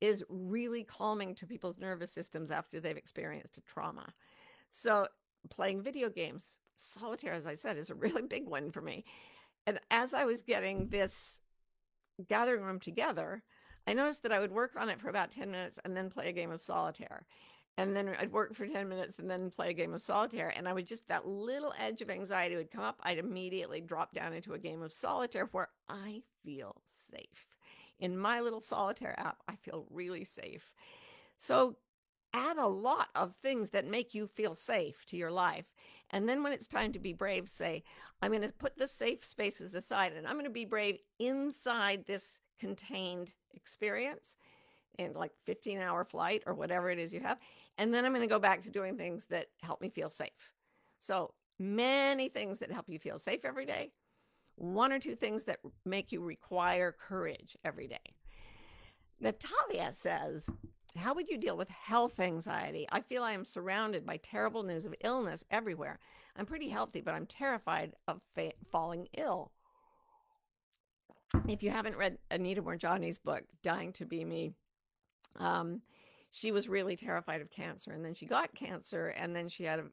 is 0.00 0.24
really 0.28 0.84
calming 0.84 1.34
to 1.34 1.46
people's 1.46 1.78
nervous 1.78 2.12
systems 2.12 2.50
after 2.50 2.80
they've 2.80 2.96
experienced 2.96 3.58
a 3.58 3.60
trauma. 3.62 4.12
So, 4.70 5.08
playing 5.50 5.82
video 5.82 6.08
games, 6.08 6.58
solitaire, 6.76 7.34
as 7.34 7.46
I 7.46 7.54
said, 7.54 7.76
is 7.76 7.90
a 7.90 7.94
really 7.94 8.22
big 8.22 8.46
one 8.46 8.70
for 8.70 8.80
me. 8.80 9.04
And 9.66 9.80
as 9.90 10.14
I 10.14 10.24
was 10.24 10.42
getting 10.42 10.88
this 10.88 11.40
gathering 12.28 12.62
room 12.62 12.80
together, 12.80 13.42
I 13.86 13.94
noticed 13.94 14.22
that 14.22 14.32
I 14.32 14.38
would 14.38 14.52
work 14.52 14.72
on 14.76 14.88
it 14.88 15.00
for 15.00 15.08
about 15.08 15.30
10 15.30 15.50
minutes 15.50 15.78
and 15.84 15.96
then 15.96 16.10
play 16.10 16.28
a 16.28 16.32
game 16.32 16.50
of 16.50 16.60
solitaire 16.60 17.24
and 17.78 17.94
then 17.94 18.12
I'd 18.18 18.32
work 18.32 18.54
for 18.54 18.66
10 18.66 18.88
minutes 18.88 19.20
and 19.20 19.30
then 19.30 19.52
play 19.52 19.70
a 19.70 19.72
game 19.72 19.94
of 19.94 20.02
solitaire. 20.02 20.52
And 20.54 20.66
I 20.66 20.72
would 20.72 20.86
just, 20.86 21.06
that 21.06 21.28
little 21.28 21.72
edge 21.78 22.02
of 22.02 22.10
anxiety 22.10 22.56
would 22.56 22.72
come 22.72 22.82
up. 22.82 22.98
I'd 23.04 23.18
immediately 23.18 23.80
drop 23.80 24.12
down 24.12 24.32
into 24.32 24.54
a 24.54 24.58
game 24.58 24.82
of 24.82 24.92
solitaire 24.92 25.48
where 25.52 25.68
I 25.88 26.22
feel 26.44 26.82
safe. 27.08 27.46
In 28.00 28.18
my 28.18 28.40
little 28.40 28.60
solitaire 28.60 29.14
app, 29.16 29.38
I 29.46 29.54
feel 29.54 29.86
really 29.90 30.24
safe. 30.24 30.72
So 31.36 31.76
add 32.34 32.56
a 32.56 32.66
lot 32.66 33.10
of 33.14 33.36
things 33.36 33.70
that 33.70 33.86
make 33.86 34.12
you 34.12 34.26
feel 34.26 34.56
safe 34.56 35.06
to 35.06 35.16
your 35.16 35.30
life. 35.30 35.66
And 36.10 36.28
then 36.28 36.42
when 36.42 36.52
it's 36.52 36.66
time 36.66 36.92
to 36.94 36.98
be 36.98 37.12
brave, 37.12 37.48
say, 37.48 37.84
I'm 38.20 38.32
going 38.32 38.42
to 38.42 38.52
put 38.58 38.76
the 38.76 38.88
safe 38.88 39.24
spaces 39.24 39.76
aside 39.76 40.14
and 40.14 40.26
I'm 40.26 40.34
going 40.34 40.46
to 40.46 40.50
be 40.50 40.64
brave 40.64 40.98
inside 41.20 42.06
this 42.06 42.40
contained 42.58 43.30
experience 43.54 44.34
in 44.98 45.12
like 45.14 45.32
15 45.44 45.78
hour 45.78 46.04
flight 46.04 46.42
or 46.44 46.54
whatever 46.54 46.90
it 46.90 46.98
is 46.98 47.12
you 47.12 47.20
have. 47.20 47.38
And 47.78 47.94
then 47.94 48.04
I'm 48.04 48.12
going 48.12 48.22
to 48.22 48.32
go 48.32 48.40
back 48.40 48.62
to 48.62 48.70
doing 48.70 48.96
things 48.96 49.26
that 49.26 49.46
help 49.62 49.80
me 49.80 49.88
feel 49.88 50.10
safe. 50.10 50.52
So 50.98 51.32
many 51.58 52.28
things 52.28 52.58
that 52.58 52.72
help 52.72 52.86
you 52.88 52.98
feel 52.98 53.18
safe 53.18 53.44
every 53.44 53.64
day. 53.64 53.92
One 54.56 54.92
or 54.92 54.98
two 54.98 55.14
things 55.14 55.44
that 55.44 55.60
make 55.84 56.10
you 56.10 56.20
require 56.20 56.92
courage 56.92 57.56
every 57.64 57.86
day. 57.86 58.14
Natalia 59.20 59.92
says, 59.92 60.50
How 60.96 61.14
would 61.14 61.28
you 61.28 61.38
deal 61.38 61.56
with 61.56 61.68
health 61.68 62.18
anxiety? 62.18 62.86
I 62.90 63.00
feel 63.00 63.22
I 63.22 63.32
am 63.32 63.44
surrounded 63.44 64.04
by 64.04 64.16
terrible 64.18 64.64
news 64.64 64.84
of 64.84 64.94
illness 65.02 65.44
everywhere. 65.50 66.00
I'm 66.36 66.46
pretty 66.46 66.68
healthy, 66.68 67.00
but 67.00 67.14
I'm 67.14 67.26
terrified 67.26 67.94
of 68.08 68.20
fa- 68.34 68.52
falling 68.70 69.08
ill. 69.16 69.52
If 71.46 71.62
you 71.62 71.70
haven't 71.70 71.96
read 71.96 72.18
Anita 72.30 72.62
Moorjani's 72.62 73.18
book, 73.18 73.44
Dying 73.62 73.92
to 73.94 74.06
Be 74.06 74.24
Me, 74.24 74.52
um, 75.36 75.82
she 76.38 76.52
was 76.52 76.68
really 76.68 76.94
terrified 76.94 77.40
of 77.40 77.50
cancer. 77.50 77.90
And 77.90 78.04
then 78.04 78.14
she 78.14 78.26
got 78.26 78.54
cancer, 78.54 79.08
and 79.08 79.34
then 79.34 79.48
she 79.48 79.64
had 79.64 79.80
a, 79.80 79.84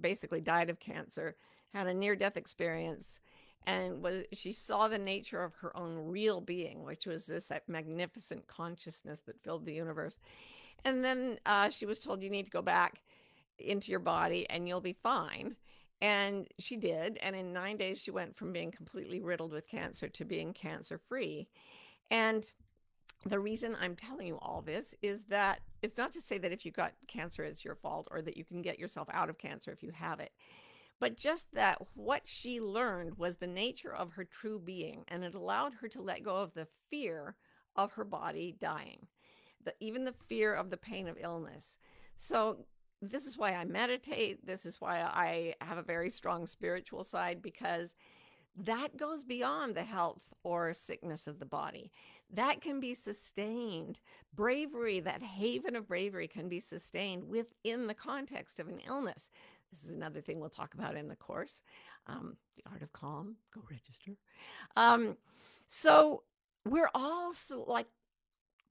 basically 0.00 0.40
died 0.40 0.70
of 0.70 0.80
cancer, 0.80 1.36
had 1.74 1.86
a 1.86 1.92
near 1.92 2.16
death 2.16 2.38
experience. 2.38 3.20
And 3.66 4.02
was 4.02 4.24
she 4.32 4.52
saw 4.52 4.88
the 4.88 4.98
nature 4.98 5.42
of 5.42 5.54
her 5.56 5.76
own 5.76 6.08
real 6.08 6.40
being, 6.40 6.82
which 6.82 7.06
was 7.06 7.26
this 7.26 7.52
magnificent 7.68 8.46
consciousness 8.46 9.20
that 9.26 9.42
filled 9.42 9.66
the 9.66 9.74
universe. 9.74 10.18
And 10.84 11.04
then 11.04 11.38
uh, 11.46 11.68
she 11.68 11.86
was 11.86 12.00
told, 12.00 12.22
"You 12.22 12.30
need 12.30 12.46
to 12.46 12.50
go 12.50 12.62
back 12.62 13.02
into 13.58 13.90
your 13.90 14.00
body, 14.00 14.48
and 14.50 14.66
you'll 14.66 14.80
be 14.80 14.96
fine." 15.02 15.56
And 16.00 16.48
she 16.58 16.76
did. 16.76 17.18
And 17.18 17.36
in 17.36 17.52
nine 17.52 17.76
days, 17.76 17.98
she 17.98 18.10
went 18.10 18.34
from 18.34 18.52
being 18.52 18.72
completely 18.72 19.20
riddled 19.20 19.52
with 19.52 19.68
cancer 19.68 20.08
to 20.08 20.24
being 20.24 20.52
cancer 20.54 20.98
free. 20.98 21.46
And 22.10 22.50
the 23.24 23.38
reason 23.38 23.76
I'm 23.80 23.94
telling 23.94 24.26
you 24.26 24.38
all 24.42 24.62
this 24.62 24.96
is 25.02 25.24
that 25.26 25.60
it's 25.82 25.98
not 25.98 26.12
to 26.12 26.20
say 26.20 26.38
that 26.38 26.52
if 26.52 26.64
you 26.64 26.72
got 26.72 26.92
cancer, 27.08 27.42
it's 27.42 27.64
your 27.64 27.74
fault 27.74 28.08
or 28.10 28.22
that 28.22 28.36
you 28.36 28.44
can 28.44 28.62
get 28.62 28.78
yourself 28.78 29.08
out 29.12 29.28
of 29.28 29.38
cancer 29.38 29.72
if 29.72 29.82
you 29.82 29.90
have 29.90 30.20
it, 30.20 30.32
but 31.00 31.16
just 31.16 31.52
that 31.52 31.78
what 31.94 32.28
she 32.28 32.60
learned 32.60 33.18
was 33.18 33.36
the 33.36 33.46
nature 33.46 33.92
of 33.92 34.12
her 34.12 34.24
true 34.24 34.60
being, 34.60 35.04
and 35.08 35.24
it 35.24 35.34
allowed 35.34 35.74
her 35.74 35.88
to 35.88 36.00
let 36.00 36.22
go 36.22 36.36
of 36.36 36.54
the 36.54 36.68
fear 36.90 37.34
of 37.74 37.92
her 37.92 38.04
body 38.04 38.54
dying, 38.60 39.08
the, 39.64 39.74
even 39.80 40.04
the 40.04 40.14
fear 40.28 40.54
of 40.54 40.70
the 40.70 40.76
pain 40.76 41.08
of 41.08 41.18
illness. 41.20 41.76
So, 42.14 42.64
this 43.04 43.26
is 43.26 43.36
why 43.36 43.54
I 43.54 43.64
meditate. 43.64 44.46
This 44.46 44.64
is 44.64 44.80
why 44.80 45.00
I 45.00 45.56
have 45.60 45.76
a 45.76 45.82
very 45.82 46.08
strong 46.08 46.46
spiritual 46.46 47.02
side 47.02 47.42
because 47.42 47.96
that 48.56 48.96
goes 48.96 49.24
beyond 49.24 49.74
the 49.74 49.82
health 49.82 50.22
or 50.44 50.72
sickness 50.72 51.26
of 51.26 51.40
the 51.40 51.44
body 51.46 51.90
that 52.32 52.60
can 52.60 52.80
be 52.80 52.94
sustained. 52.94 54.00
Bravery, 54.34 55.00
that 55.00 55.22
haven 55.22 55.76
of 55.76 55.86
bravery, 55.86 56.26
can 56.26 56.48
be 56.48 56.60
sustained 56.60 57.28
within 57.28 57.86
the 57.86 57.94
context 57.94 58.58
of 58.58 58.68
an 58.68 58.80
illness. 58.86 59.30
This 59.70 59.84
is 59.84 59.90
another 59.90 60.20
thing 60.20 60.40
we'll 60.40 60.50
talk 60.50 60.74
about 60.74 60.96
in 60.96 61.08
the 61.08 61.16
course. 61.16 61.62
Um, 62.06 62.36
the 62.56 62.64
art 62.70 62.82
of 62.82 62.92
calm, 62.92 63.36
go 63.54 63.62
register. 63.70 64.12
Um, 64.76 65.16
so 65.68 66.22
we're 66.64 66.90
all 66.94 67.32
so, 67.34 67.64
like, 67.66 67.86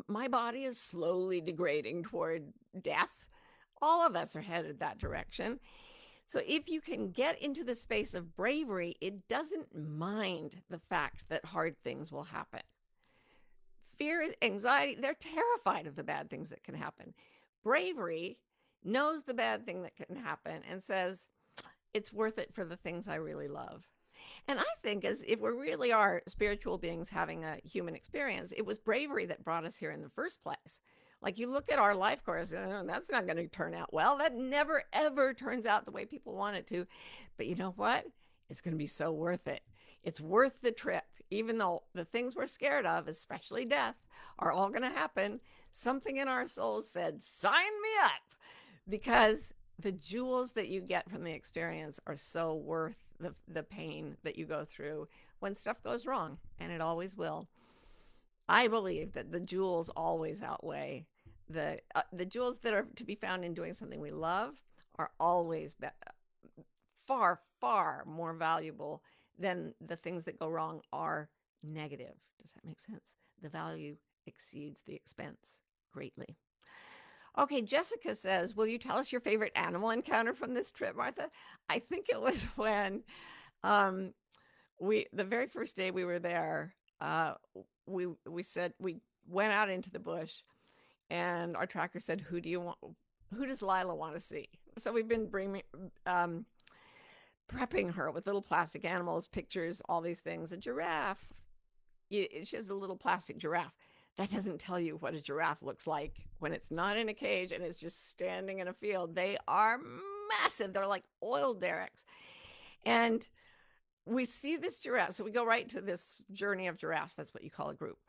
my 0.08 0.28
body 0.28 0.64
is 0.64 0.80
slowly 0.80 1.42
degrading 1.42 2.04
toward 2.04 2.52
death. 2.82 3.26
All 3.82 4.06
of 4.06 4.16
us 4.16 4.36
are 4.36 4.42
headed 4.42 4.80
that 4.80 4.98
direction. 4.98 5.60
So 6.26 6.42
if 6.48 6.70
you 6.70 6.82
can 6.82 7.12
get 7.12 7.42
into 7.42 7.64
the 7.64 7.76
space 7.76 8.14
of 8.14 8.36
bravery, 8.36 8.96
it 9.02 9.28
doesn't 9.28 9.76
mind 9.76 10.56
the 10.70 10.80
fact 10.80 11.28
that 11.30 11.46
hard 11.46 11.76
things 11.84 12.12
will 12.12 12.24
happen 12.24 12.62
fear, 14.02 14.34
anxiety, 14.42 14.98
they're 15.00 15.14
terrified 15.14 15.86
of 15.86 15.96
the 15.96 16.04
bad 16.04 16.30
things 16.30 16.50
that 16.50 16.64
can 16.64 16.74
happen. 16.74 17.14
Bravery 17.64 18.40
knows 18.84 19.24
the 19.24 19.34
bad 19.34 19.64
thing 19.64 19.84
that 19.84 19.96
can 19.96 20.16
happen 20.16 20.64
and 20.68 20.82
says, 20.82 21.28
it's 21.94 22.12
worth 22.12 22.40
it 22.40 22.52
for 22.52 22.66
the 22.66 22.78
things 22.78 23.08
I 23.08 23.16
really 23.16 23.48
love. 23.48 23.88
And 24.48 24.60
I 24.60 24.64
think 24.82 25.06
as 25.06 25.24
if 25.28 25.40
we 25.40 25.50
really 25.50 25.92
are 25.92 26.24
spiritual 26.28 26.80
beings 26.80 27.10
having 27.10 27.44
a 27.44 27.58
human 27.64 27.94
experience, 27.94 28.52
it 28.58 28.66
was 28.66 28.80
bravery 28.80 29.28
that 29.28 29.44
brought 29.44 29.66
us 29.66 29.76
here 29.76 29.92
in 29.92 30.02
the 30.02 30.10
first 30.10 30.42
place. 30.42 30.80
Like 31.22 31.38
you 31.38 31.52
look 31.52 31.72
at 31.72 31.78
our 31.78 31.94
life 31.94 32.24
course, 32.24 32.52
oh, 32.54 32.84
that's 32.88 33.12
not 33.12 33.28
going 33.28 33.38
to 33.38 33.48
turn 33.48 33.76
out 33.76 33.94
well. 33.94 34.18
That 34.18 34.36
never 34.36 34.84
ever 34.94 35.36
turns 35.36 35.68
out 35.68 35.86
the 35.86 35.92
way 35.92 36.06
people 36.06 36.34
want 36.34 36.56
it 36.56 36.66
to. 36.70 36.88
But 37.38 37.46
you 37.46 37.56
know 37.56 37.74
what? 37.76 38.06
it's 38.52 38.62
going 38.62 38.74
to 38.74 38.78
be 38.78 38.88
so 38.88 39.12
worth 39.12 39.48
it. 39.48 39.62
It's 40.04 40.20
worth 40.22 40.62
the 40.62 40.72
trip, 40.72 41.04
even 41.30 41.58
though 41.58 41.84
the 41.94 42.06
things 42.06 42.36
we're 42.36 42.48
scared 42.48 42.86
of, 42.86 43.08
especially 43.08 43.66
death, 43.66 43.96
are 44.40 44.52
all 44.52 44.70
going 44.70 44.82
to 44.82 44.90
happen. 44.90 45.40
Something 45.72 46.18
in 46.18 46.28
our 46.28 46.48
souls 46.48 46.90
said, 46.90 47.22
sign 47.22 47.54
me 47.54 47.90
up, 48.04 48.36
because 48.90 49.54
the 49.80 49.92
jewels 49.92 50.54
that 50.54 50.68
you 50.68 50.82
get 50.82 51.10
from 51.10 51.24
the 51.24 51.32
experience 51.32 52.00
are 52.06 52.16
so 52.16 52.56
worth 52.56 52.98
the, 53.20 53.34
the 53.48 53.64
pain 53.64 54.18
that 54.24 54.38
you 54.38 54.46
go 54.46 54.66
through 54.66 55.08
when 55.40 55.56
stuff 55.56 55.82
goes 55.84 56.06
wrong, 56.06 56.38
and 56.60 56.72
it 56.72 56.82
always 56.82 57.16
will. 57.16 57.48
I 58.50 58.68
believe 58.68 59.14
that 59.14 59.32
the 59.32 59.40
jewels 59.40 59.90
always 59.96 60.44
outweigh 60.44 61.06
the 61.50 61.80
uh, 61.96 62.02
the 62.14 62.26
jewels 62.26 62.60
that 62.60 62.74
are 62.74 62.88
to 62.96 63.04
be 63.04 63.16
found 63.16 63.44
in 63.44 63.54
doing 63.54 63.74
something 63.74 64.00
we 64.00 64.12
love 64.12 64.56
are 64.98 65.12
always 65.20 65.74
be- 65.74 65.88
far 67.06 67.40
far 67.60 68.04
more 68.06 68.34
valuable 68.34 69.04
than 69.42 69.74
the 69.86 69.96
things 69.96 70.26
that 70.26 70.40
go 70.40 70.48
wrong 70.48 70.82
are 70.94 71.30
negative. 71.64 72.16
Does 72.42 72.54
that 72.54 72.66
make 72.66 72.80
sense? 72.80 73.16
The 73.42 73.50
value 73.50 73.98
exceeds 74.26 74.82
the 74.86 74.96
expense 74.96 75.60
greatly. 75.92 76.38
Okay, 77.38 77.62
Jessica 77.62 78.14
says, 78.14 78.56
Will 78.56 78.68
you 78.68 78.78
tell 78.78 78.98
us 78.98 79.12
your 79.12 79.22
favorite 79.22 79.54
animal 79.56 79.92
encounter 79.92 80.34
from 80.34 80.54
this 80.54 80.72
trip, 80.72 80.96
Martha? 80.96 81.30
I 81.70 81.80
think 81.80 82.08
it 82.10 82.22
was 82.22 82.44
when 82.56 83.04
um, 83.64 84.14
we, 84.80 85.08
the 85.14 85.24
very 85.24 85.48
first 85.48 85.76
day 85.76 85.92
we 85.92 86.06
were 86.06 86.20
there, 86.20 86.74
uh, 87.00 87.36
we, 87.88 88.08
we 88.28 88.44
said, 88.44 88.74
we 88.80 88.98
went 89.28 89.54
out 89.54 89.70
into 89.70 89.90
the 89.90 90.00
bush 90.00 90.42
and 91.10 91.58
our 91.58 91.66
tracker 91.66 92.00
said, 92.00 92.22
Who 92.22 92.42
do 92.42 92.50
you 92.50 92.62
want? 92.62 92.78
Who 93.34 93.46
does 93.46 93.62
Lila 93.62 93.96
want 93.96 94.14
to 94.14 94.20
see? 94.20 94.50
So 94.78 94.92
we've 94.92 95.08
been 95.08 95.28
bringing, 95.28 95.62
um, 96.06 96.46
prepping 97.56 97.94
her 97.96 98.12
with 98.12 98.26
little 98.26 98.42
plastic 98.42 98.86
animals, 98.86 99.28
pictures, 99.28 99.82
all 99.88 100.02
these 100.02 100.22
things. 100.22 100.52
A 100.52 100.58
giraffe. 100.58 101.28
She 102.10 102.28
has 102.56 102.70
a 102.70 102.74
little 102.74 102.98
plastic 102.98 103.38
giraffe 103.38 103.74
that 104.18 104.32
doesn't 104.32 104.60
tell 104.60 104.80
you 104.80 104.98
what 104.98 105.14
a 105.14 105.22
giraffe 105.22 105.62
looks 105.64 105.88
like 105.88 106.18
when 106.40 106.52
it's 106.52 106.70
not 106.70 106.98
in 106.98 107.08
a 107.10 107.14
cage 107.14 107.52
and 107.52 107.64
it's 107.64 107.80
just 107.80 108.10
standing 108.10 108.60
in 108.60 108.68
a 108.68 108.74
field. 108.74 109.16
They 109.16 109.38
are 109.48 109.80
massive. 110.42 110.74
They're 110.74 110.86
like 110.86 111.06
oil 111.24 111.54
derricks. 111.54 112.06
And 112.86 113.26
we 114.06 114.26
see 114.26 114.58
this 114.58 114.80
giraffe. 114.80 115.14
So 115.14 115.24
we 115.24 115.32
go 115.32 115.46
right 115.46 115.70
to 115.70 115.80
this 115.80 116.22
journey 116.32 116.68
of 116.68 116.78
giraffes. 116.78 117.16
That's 117.16 117.34
what 117.34 117.44
you 117.44 117.50
call 117.50 117.70
a 117.70 117.74
group 117.76 118.00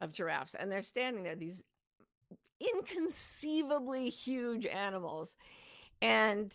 of 0.00 0.12
giraffes. 0.12 0.54
And 0.54 0.70
they're 0.70 0.82
standing 0.82 1.24
there, 1.24 1.34
these 1.34 1.64
inconceivably 2.60 4.10
huge 4.10 4.66
animals. 4.66 5.34
And 6.00 6.52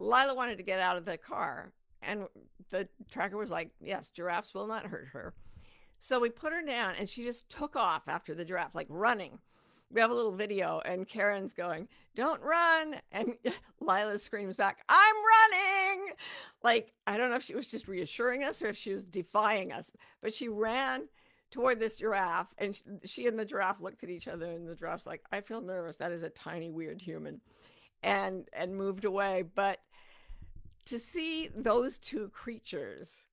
Lila 0.00 0.34
wanted 0.34 0.56
to 0.56 0.64
get 0.64 0.80
out 0.80 0.96
of 0.96 1.04
the 1.04 1.16
car. 1.16 1.72
And 2.02 2.26
the 2.70 2.88
tracker 3.10 3.36
was 3.36 3.50
like, 3.50 3.70
Yes, 3.80 4.08
giraffes 4.08 4.54
will 4.54 4.66
not 4.66 4.86
hurt 4.86 5.08
her. 5.12 5.34
So 5.98 6.18
we 6.18 6.30
put 6.30 6.52
her 6.52 6.62
down 6.62 6.94
and 6.98 7.08
she 7.08 7.22
just 7.22 7.48
took 7.50 7.76
off 7.76 8.08
after 8.08 8.34
the 8.34 8.44
giraffe, 8.44 8.74
like 8.74 8.86
running. 8.88 9.38
We 9.92 10.00
have 10.00 10.10
a 10.10 10.14
little 10.14 10.32
video 10.32 10.80
and 10.84 11.06
Karen's 11.06 11.52
going, 11.52 11.88
Don't 12.16 12.40
run. 12.40 12.96
And 13.12 13.34
Lila 13.80 14.18
screams 14.18 14.56
back, 14.56 14.78
I'm 14.88 15.14
running. 15.52 16.12
Like, 16.62 16.92
I 17.06 17.16
don't 17.16 17.30
know 17.30 17.36
if 17.36 17.42
she 17.42 17.54
was 17.54 17.70
just 17.70 17.86
reassuring 17.86 18.44
us 18.44 18.62
or 18.62 18.68
if 18.68 18.76
she 18.76 18.94
was 18.94 19.04
defying 19.04 19.72
us, 19.72 19.92
but 20.22 20.32
she 20.32 20.48
ran 20.48 21.02
toward 21.50 21.80
this 21.80 21.96
giraffe 21.96 22.54
and 22.58 22.80
she 23.04 23.26
and 23.26 23.38
the 23.38 23.44
giraffe 23.44 23.80
looked 23.80 24.04
at 24.04 24.10
each 24.10 24.28
other 24.28 24.46
and 24.46 24.68
the 24.68 24.76
giraffe's 24.76 25.06
like, 25.06 25.22
I 25.32 25.40
feel 25.40 25.60
nervous. 25.60 25.96
That 25.96 26.12
is 26.12 26.22
a 26.22 26.30
tiny, 26.30 26.70
weird 26.70 27.02
human. 27.02 27.40
And 28.02 28.48
and 28.54 28.74
moved 28.74 29.04
away. 29.04 29.44
But 29.54 29.80
to 30.90 30.98
see 30.98 31.48
those 31.56 31.98
two 31.98 32.28
creatures 32.30 33.24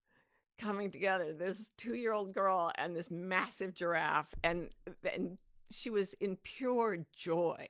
coming 0.60 0.92
together 0.92 1.34
this 1.34 1.70
two-year-old 1.76 2.32
girl 2.32 2.72
and 2.76 2.96
this 2.96 3.10
massive 3.10 3.74
giraffe 3.74 4.36
and 4.44 4.70
and 5.12 5.40
she 5.72 5.90
was 5.90 6.14
in 6.22 6.38
pure 6.44 7.00
joy. 7.16 7.68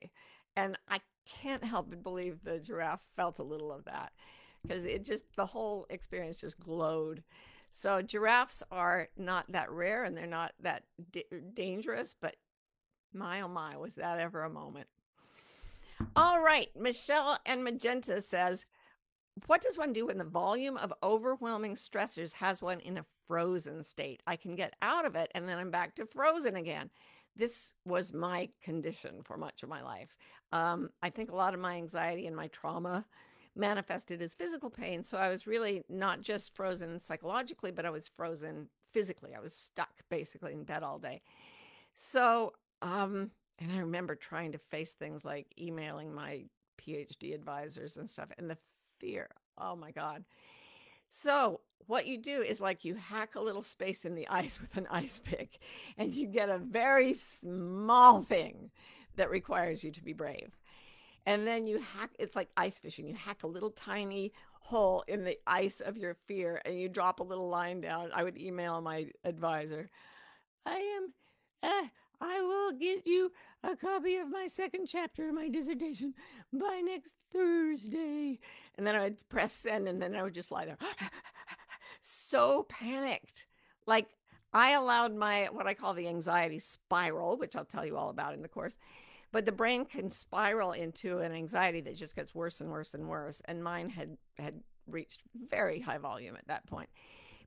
And 0.58 0.78
i 0.90 1.00
can't 1.26 1.64
help 1.64 1.90
but 1.90 2.04
believe 2.04 2.44
the 2.44 2.60
giraffe 2.60 3.02
felt 3.16 3.40
a 3.40 3.44
little 3.44 3.72
of 3.72 3.86
that 3.86 4.12
because 4.62 4.86
it 4.86 5.06
just 5.06 5.24
the 5.38 5.46
whole 5.46 5.86
experience 5.90 6.42
just 6.42 6.60
glowed. 6.60 7.24
So 7.72 8.02
giraffes 8.02 8.64
are 8.70 9.08
not 9.16 9.50
that 9.54 9.72
rare 9.72 10.04
and 10.04 10.18
they're 10.18 10.28
not 10.28 10.52
that 10.64 10.84
dangerous 11.54 12.14
but 12.20 12.36
my 13.14 13.40
oh 13.40 13.48
my 13.48 13.78
was 13.78 13.96
that 13.96 14.20
ever 14.20 14.44
a 14.44 14.50
moment. 14.50 14.88
All 16.14 16.42
right 16.42 16.70
michelle 16.76 17.40
and 17.46 17.64
magenta 17.64 18.22
says 18.22 18.66
what 19.46 19.62
does 19.62 19.78
one 19.78 19.94
do 19.94 20.08
when 20.08 20.18
the 20.18 20.24
volume 20.24 20.78
of 20.78 20.94
overwhelming 21.04 21.76
stressors 21.76 22.34
has 22.34 22.62
one 22.62 22.80
in 22.80 22.98
a 22.98 23.06
frozen 23.28 23.84
state? 23.84 24.22
I 24.26 24.36
can 24.36 24.56
get 24.56 24.76
out 24.82 25.06
of 25.06 25.16
it 25.16 25.32
and 25.36 25.48
then 25.48 25.58
I'm 25.58 25.72
back 25.72 25.96
to 25.96 26.06
frozen 26.06 26.56
again. 26.56 26.90
This 27.36 27.74
was 27.86 28.14
my 28.14 28.50
condition 28.64 29.22
for 29.24 29.38
much 29.38 29.62
of 29.62 29.70
my 29.70 29.84
life. 29.84 30.16
Um, 30.52 30.90
I 31.04 31.10
think 31.10 31.32
a 31.32 31.36
lot 31.36 31.54
of 31.54 31.60
my 31.60 31.76
anxiety 31.76 32.26
and 32.26 32.36
my 32.36 32.48
trauma 32.48 33.06
manifested 33.56 34.22
as 34.22 34.34
physical 34.34 34.70
pain. 34.70 35.04
So 35.04 35.18
I 35.18 35.30
was 35.30 35.46
really 35.46 35.84
not 35.90 36.22
just 36.22 36.56
frozen 36.56 37.00
psychologically, 37.00 37.72
but 37.72 37.86
I 37.86 37.90
was 37.90 38.08
frozen 38.08 38.70
physically. 38.94 39.36
I 39.36 39.40
was 39.40 39.54
stuck 39.54 39.92
basically 40.10 40.54
in 40.54 40.64
bed 40.64 40.84
all 40.84 41.00
day. 41.00 41.22
So, 41.96 42.54
um, 42.82 43.32
and 43.60 43.72
I 43.72 43.80
remember 43.80 44.16
trying 44.16 44.52
to 44.54 44.58
face 44.58 44.94
things 44.94 45.26
like 45.26 45.48
emailing 45.60 46.14
my 46.14 46.46
PhD 46.80 47.34
advisors 47.34 47.98
and 47.98 48.10
stuff. 48.10 48.30
And 48.38 48.50
the 48.50 48.58
fear. 49.00 49.30
Oh 49.58 49.76
my 49.76 49.92
God. 49.92 50.24
So, 51.10 51.62
what 51.86 52.06
you 52.06 52.18
do 52.18 52.42
is 52.42 52.60
like 52.60 52.84
you 52.84 52.96
hack 52.96 53.36
a 53.36 53.42
little 53.42 53.62
space 53.62 54.04
in 54.06 54.16
the 54.16 54.28
ice 54.30 54.60
with 54.60 54.76
an 54.78 54.88
ice 54.90 55.22
pick, 55.24 55.60
and 55.98 56.14
you 56.14 56.28
get 56.28 56.50
a 56.50 56.58
very 56.58 57.14
small 57.14 58.22
thing 58.22 58.72
that 59.16 59.30
requires 59.30 59.84
you 59.84 59.92
to 59.92 60.04
be 60.04 60.14
brave. 60.14 60.58
And 61.26 61.46
then 61.46 61.68
you 61.68 61.80
hack, 61.80 62.12
it's 62.20 62.36
like 62.36 62.50
ice 62.56 62.80
fishing. 62.80 63.06
You 63.06 63.14
hack 63.14 63.44
a 63.44 63.48
little 63.48 63.72
tiny 63.72 64.32
hole 64.62 65.04
in 65.08 65.24
the 65.24 65.38
ice 65.46 65.80
of 65.82 65.98
your 65.98 66.16
fear 66.26 66.62
and 66.66 66.80
you 66.80 66.90
drop 66.90 67.20
a 67.20 67.24
little 67.24 67.50
line 67.50 67.82
down. 67.82 68.10
I 68.14 68.24
would 68.24 68.38
email 68.38 68.82
my 68.82 69.08
advisor, 69.24 69.90
I 70.66 70.76
am, 70.76 71.14
eh, 71.64 71.88
I 72.20 72.42
will 72.42 72.74
get 72.74 73.08
you 73.08 73.32
a 73.64 73.76
copy 73.76 74.18
of 74.18 74.30
my 74.30 74.48
second 74.48 74.88
chapter 74.88 75.30
of 75.30 75.36
my 75.36 75.48
dissertation 75.50 76.14
by 76.52 76.82
next 76.84 77.16
Thursday. 77.32 78.40
And 78.78 78.86
then 78.86 78.96
I 78.96 79.04
would 79.04 79.30
press 79.30 79.54
send 79.54 79.88
and 79.88 80.02
then 80.02 80.16
I 80.16 80.24
would 80.24 80.34
just 80.34 80.52
lie 80.52 80.66
there. 80.66 80.78
so 82.02 82.64
panicked. 82.70 83.48
Like 83.86 84.08
I 84.54 84.72
allowed 84.72 85.16
my 85.16 85.46
what 85.52 85.68
I 85.68 85.74
call 85.74 85.94
the 85.94 86.08
anxiety 86.08 86.60
spiral, 86.60 87.38
which 87.38 87.56
I'll 87.56 87.66
tell 87.66 87.86
you 87.86 87.98
all 87.98 88.10
about 88.10 88.34
in 88.34 88.42
the 88.42 88.48
course. 88.48 88.78
But 89.32 89.46
the 89.46 89.52
brain 89.52 89.86
can 89.86 90.10
spiral 90.10 90.72
into 90.72 91.20
an 91.20 91.34
anxiety 91.34 91.82
that 91.82 91.98
just 91.98 92.16
gets 92.16 92.34
worse 92.34 92.62
and 92.62 92.72
worse 92.72 92.94
and 92.94 93.10
worse. 93.10 93.42
And 93.46 93.64
mine 93.64 93.90
had 93.90 94.18
had 94.38 94.62
reached 94.88 95.22
very 95.50 95.80
high 95.80 95.98
volume 95.98 96.36
at 96.36 96.48
that 96.48 96.66
point. 96.66 96.90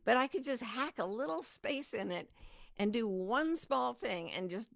But 0.05 0.17
I 0.17 0.27
could 0.27 0.45
just 0.45 0.63
hack 0.63 0.99
a 0.99 1.07
little 1.07 1.43
space 1.43 1.95
in 1.95 2.11
it 2.11 2.31
and 2.79 2.93
do 2.93 3.07
one 3.07 3.57
small 3.57 3.95
thing 3.95 4.31
and 4.33 4.51
just 4.51 4.69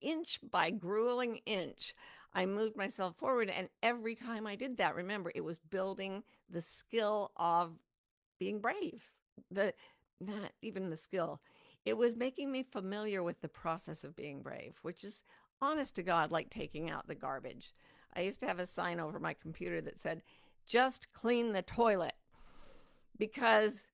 inch 0.00 0.40
by 0.50 0.70
grueling 0.70 1.40
inch 1.46 1.94
I 2.34 2.46
moved 2.46 2.76
myself 2.76 3.16
forward. 3.16 3.50
And 3.50 3.68
every 3.82 4.14
time 4.14 4.46
I 4.46 4.56
did 4.56 4.76
that, 4.78 4.94
remember, 4.94 5.32
it 5.34 5.42
was 5.42 5.58
building 5.58 6.22
the 6.50 6.60
skill 6.60 7.32
of 7.36 7.72
being 8.38 8.60
brave. 8.60 9.02
The 9.50 9.74
not 10.20 10.52
even 10.62 10.90
the 10.90 10.96
skill. 10.96 11.40
It 11.84 11.96
was 11.96 12.16
making 12.16 12.52
me 12.52 12.62
familiar 12.62 13.22
with 13.22 13.40
the 13.40 13.48
process 13.48 14.04
of 14.04 14.14
being 14.14 14.40
brave, 14.40 14.78
which 14.82 15.02
is 15.04 15.24
honest 15.60 15.96
to 15.96 16.02
God, 16.02 16.30
like 16.30 16.48
taking 16.48 16.90
out 16.90 17.08
the 17.08 17.14
garbage. 17.14 17.74
I 18.14 18.20
used 18.20 18.40
to 18.40 18.46
have 18.46 18.58
a 18.58 18.66
sign 18.66 19.00
over 19.00 19.18
my 19.18 19.34
computer 19.34 19.80
that 19.80 19.98
said, 19.98 20.22
just 20.66 21.12
clean 21.12 21.52
the 21.52 21.62
toilet. 21.62 22.14
Because 23.18 23.88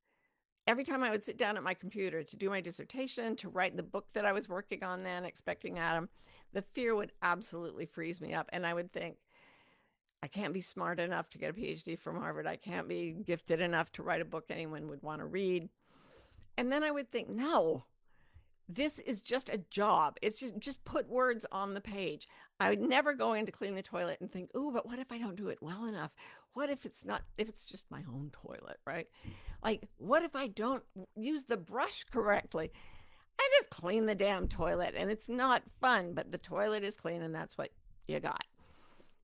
every 0.66 0.84
time 0.84 1.02
I 1.02 1.10
would 1.10 1.24
sit 1.24 1.38
down 1.38 1.56
at 1.56 1.62
my 1.62 1.74
computer 1.74 2.22
to 2.22 2.36
do 2.36 2.50
my 2.50 2.60
dissertation, 2.60 3.36
to 3.36 3.48
write 3.48 3.76
the 3.76 3.82
book 3.82 4.06
that 4.12 4.26
I 4.26 4.32
was 4.32 4.48
working 4.48 4.84
on 4.84 5.02
then, 5.02 5.24
expecting 5.24 5.78
Adam, 5.78 6.08
the 6.52 6.62
fear 6.62 6.94
would 6.94 7.12
absolutely 7.22 7.86
freeze 7.86 8.20
me 8.20 8.34
up. 8.34 8.48
And 8.52 8.66
I 8.66 8.74
would 8.74 8.92
think, 8.92 9.16
I 10.22 10.26
can't 10.26 10.54
be 10.54 10.60
smart 10.60 10.98
enough 10.98 11.30
to 11.30 11.38
get 11.38 11.50
a 11.50 11.52
PhD 11.52 11.98
from 11.98 12.16
Harvard. 12.16 12.46
I 12.46 12.56
can't 12.56 12.88
be 12.88 13.12
gifted 13.12 13.60
enough 13.60 13.92
to 13.92 14.02
write 14.02 14.20
a 14.20 14.24
book 14.24 14.46
anyone 14.50 14.88
would 14.88 15.02
want 15.02 15.20
to 15.20 15.26
read. 15.26 15.68
And 16.56 16.72
then 16.72 16.82
I 16.82 16.90
would 16.90 17.10
think, 17.12 17.28
no, 17.28 17.84
this 18.68 18.98
is 18.98 19.22
just 19.22 19.48
a 19.48 19.62
job. 19.70 20.16
It's 20.20 20.38
just 20.38 20.58
just 20.58 20.84
put 20.84 21.08
words 21.08 21.46
on 21.50 21.74
the 21.74 21.80
page. 21.80 22.28
I 22.60 22.70
would 22.70 22.80
never 22.80 23.14
go 23.14 23.32
in 23.32 23.46
to 23.46 23.52
clean 23.52 23.74
the 23.74 23.82
toilet 23.82 24.20
and 24.20 24.30
think, 24.30 24.50
"Oh, 24.54 24.70
but 24.70 24.84
what 24.84 24.98
if 24.98 25.10
I 25.10 25.18
don't 25.18 25.36
do 25.36 25.48
it 25.48 25.62
well 25.62 25.86
enough? 25.86 26.12
What 26.52 26.68
if 26.68 26.84
it's 26.84 27.04
not 27.04 27.22
if 27.38 27.48
it's 27.48 27.64
just 27.64 27.90
my 27.90 28.02
own 28.08 28.30
toilet, 28.32 28.78
right? 28.84 29.08
Like, 29.62 29.88
what 29.96 30.22
if 30.22 30.36
I 30.36 30.48
don't 30.48 30.84
use 31.16 31.44
the 31.44 31.56
brush 31.56 32.04
correctly? 32.04 32.70
I 33.38 33.48
just 33.58 33.70
clean 33.70 34.06
the 34.06 34.14
damn 34.14 34.48
toilet 34.48 34.94
and 34.96 35.10
it's 35.10 35.28
not 35.28 35.62
fun, 35.80 36.12
but 36.14 36.32
the 36.32 36.38
toilet 36.38 36.82
is 36.82 36.96
clean 36.96 37.22
and 37.22 37.34
that's 37.34 37.56
what 37.56 37.70
you 38.06 38.20
got." 38.20 38.44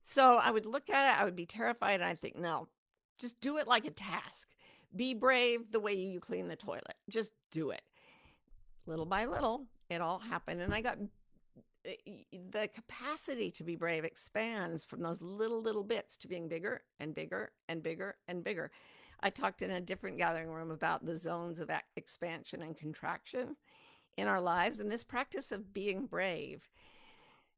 So, 0.01 0.35
I 0.35 0.51
would 0.51 0.65
look 0.65 0.89
at 0.89 1.15
it, 1.15 1.21
I 1.21 1.25
would 1.25 1.35
be 1.35 1.47
terrified 1.47 1.95
and 1.95 2.03
I'd 2.03 2.21
think, 2.21 2.35
"No, 2.35 2.67
just 3.17 3.39
do 3.39 3.57
it 3.57 3.67
like 3.67 3.85
a 3.85 3.91
task. 3.91 4.49
Be 4.95 5.13
brave 5.13 5.71
the 5.71 5.79
way 5.79 5.93
you 5.93 6.19
clean 6.19 6.47
the 6.47 6.55
toilet. 6.55 6.95
Just 7.09 7.33
do 7.51 7.71
it. 7.71 7.81
Little 8.85 9.05
by 9.05 9.25
little, 9.25 9.65
it 9.89 10.01
all 10.01 10.19
happened. 10.19 10.61
And 10.61 10.73
I 10.73 10.81
got 10.81 10.97
eh, 11.85 11.95
the 12.51 12.67
capacity 12.67 13.51
to 13.51 13.63
be 13.63 13.75
brave 13.75 14.03
expands 14.03 14.83
from 14.83 15.01
those 15.01 15.21
little, 15.21 15.61
little 15.61 15.83
bits 15.83 16.17
to 16.17 16.27
being 16.27 16.47
bigger 16.47 16.83
and 16.99 17.13
bigger 17.13 17.51
and 17.67 17.81
bigger 17.81 18.15
and 18.27 18.43
bigger. 18.43 18.71
I 19.21 19.29
talked 19.29 19.61
in 19.61 19.71
a 19.71 19.81
different 19.81 20.17
gathering 20.17 20.49
room 20.49 20.71
about 20.71 21.05
the 21.05 21.15
zones 21.15 21.59
of 21.59 21.71
expansion 21.95 22.61
and 22.61 22.77
contraction 22.77 23.55
in 24.17 24.27
our 24.27 24.41
lives. 24.41 24.79
And 24.79 24.91
this 24.91 25.03
practice 25.03 25.51
of 25.51 25.73
being 25.73 26.05
brave 26.05 26.69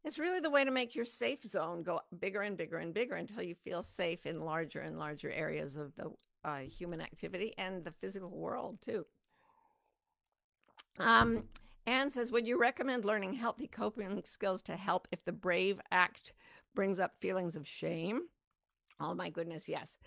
is 0.04 0.20
really 0.20 0.40
the 0.40 0.50
way 0.50 0.64
to 0.64 0.72
make 0.72 0.96
your 0.96 1.06
safe 1.06 1.44
zone 1.44 1.84
go 1.84 2.00
bigger 2.20 2.42
and 2.42 2.56
bigger 2.58 2.78
and 2.78 2.94
bigger 2.94 3.16
until 3.16 3.44
you 3.44 3.56
feel 3.56 3.84
safe 3.84 4.26
in 4.26 4.42
larger 4.42 4.80
and 4.80 4.98
larger 4.98 5.32
areas 5.32 5.76
of 5.76 5.96
the 5.96 6.12
uh, 6.44 6.60
human 6.60 7.02
activity 7.02 7.54
and 7.58 7.84
the 7.84 7.92
physical 7.92 8.30
world, 8.30 8.80
too. 8.82 9.06
Um, 11.00 11.44
Anne 11.86 12.10
says, 12.10 12.32
Would 12.32 12.48
you 12.48 12.60
recommend 12.60 13.06
learning 13.06 13.34
healthy 13.34 13.68
coping 13.68 14.22
skills 14.26 14.62
to 14.64 14.76
help 14.76 15.08
if 15.12 15.24
the 15.26 15.32
brave 15.32 15.80
act 15.92 16.34
brings 16.74 17.00
up 17.00 17.14
feelings 17.20 17.56
of 17.56 17.68
shame? 17.68 18.22
Oh 19.00 19.14
my 19.14 19.30
goodness, 19.30 19.70
yes. 19.70 19.98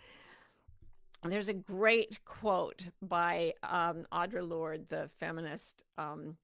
There's 1.22 1.48
a 1.48 1.54
great 1.54 2.24
quote 2.24 2.83
by 3.02 3.52
um, 3.62 4.06
Audre 4.12 4.46
Lorde, 4.46 4.88
the 4.88 5.11
feminist, 5.18 5.85
um, 5.98 6.37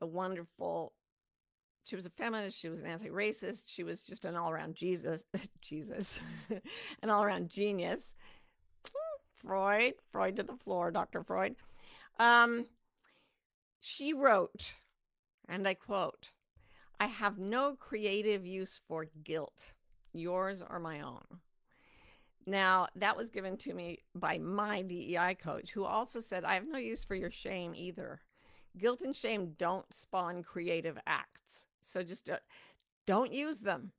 the 0.00 0.06
wonderful. 0.06 0.92
She 1.84 1.94
was 1.94 2.04
a 2.04 2.10
feminist. 2.10 2.58
She 2.58 2.68
was 2.68 2.80
an 2.80 2.86
anti-racist. 2.86 3.64
She 3.66 3.84
was 3.84 4.02
just 4.02 4.24
an 4.24 4.34
all-around 4.34 4.74
Jesus, 4.74 5.24
Jesus, 5.60 6.20
an 7.02 7.10
all-around 7.10 7.48
genius. 7.48 8.14
Freud, 9.34 9.94
Freud 10.10 10.36
to 10.36 10.42
the 10.42 10.56
floor, 10.56 10.90
Dr. 10.90 11.22
Freud. 11.22 11.54
Um, 12.18 12.66
she 13.80 14.12
wrote, 14.12 14.74
and 15.48 15.66
I 15.66 15.74
quote, 15.74 16.30
I 16.98 17.06
have 17.06 17.38
no 17.38 17.76
creative 17.78 18.44
use 18.44 18.80
for 18.88 19.06
guilt. 19.22 19.72
Yours 20.12 20.60
are 20.60 20.80
my 20.80 21.00
own. 21.00 21.24
Now, 22.48 22.88
that 22.96 23.14
was 23.14 23.28
given 23.28 23.58
to 23.58 23.74
me 23.74 23.98
by 24.14 24.38
my 24.38 24.80
DEI 24.80 25.36
coach, 25.38 25.70
who 25.70 25.84
also 25.84 26.18
said, 26.18 26.44
I 26.44 26.54
have 26.54 26.66
no 26.66 26.78
use 26.78 27.04
for 27.04 27.14
your 27.14 27.30
shame 27.30 27.74
either. 27.74 28.22
Guilt 28.78 29.02
and 29.02 29.14
shame 29.14 29.54
don't 29.58 29.92
spawn 29.92 30.42
creative 30.42 30.96
acts. 31.06 31.66
So 31.82 32.02
just 32.02 32.30
uh, 32.30 32.38
don't 33.06 33.34
use 33.34 33.60
them. 33.60 33.92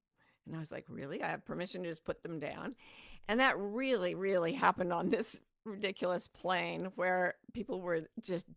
And 0.48 0.56
I 0.56 0.60
was 0.60 0.72
like, 0.72 0.86
Really? 0.90 1.22
I 1.22 1.30
have 1.30 1.46
permission 1.46 1.84
to 1.84 1.90
just 1.90 2.04
put 2.04 2.24
them 2.24 2.40
down. 2.40 2.76
And 3.28 3.40
that 3.40 3.56
really, 3.60 4.16
really 4.16 4.54
happened 4.54 4.92
on 4.92 5.10
this 5.12 5.40
ridiculous 5.64 6.28
plane 6.28 6.92
where 6.96 7.36
people 7.54 7.82
were 7.82 8.02
just 8.20 8.48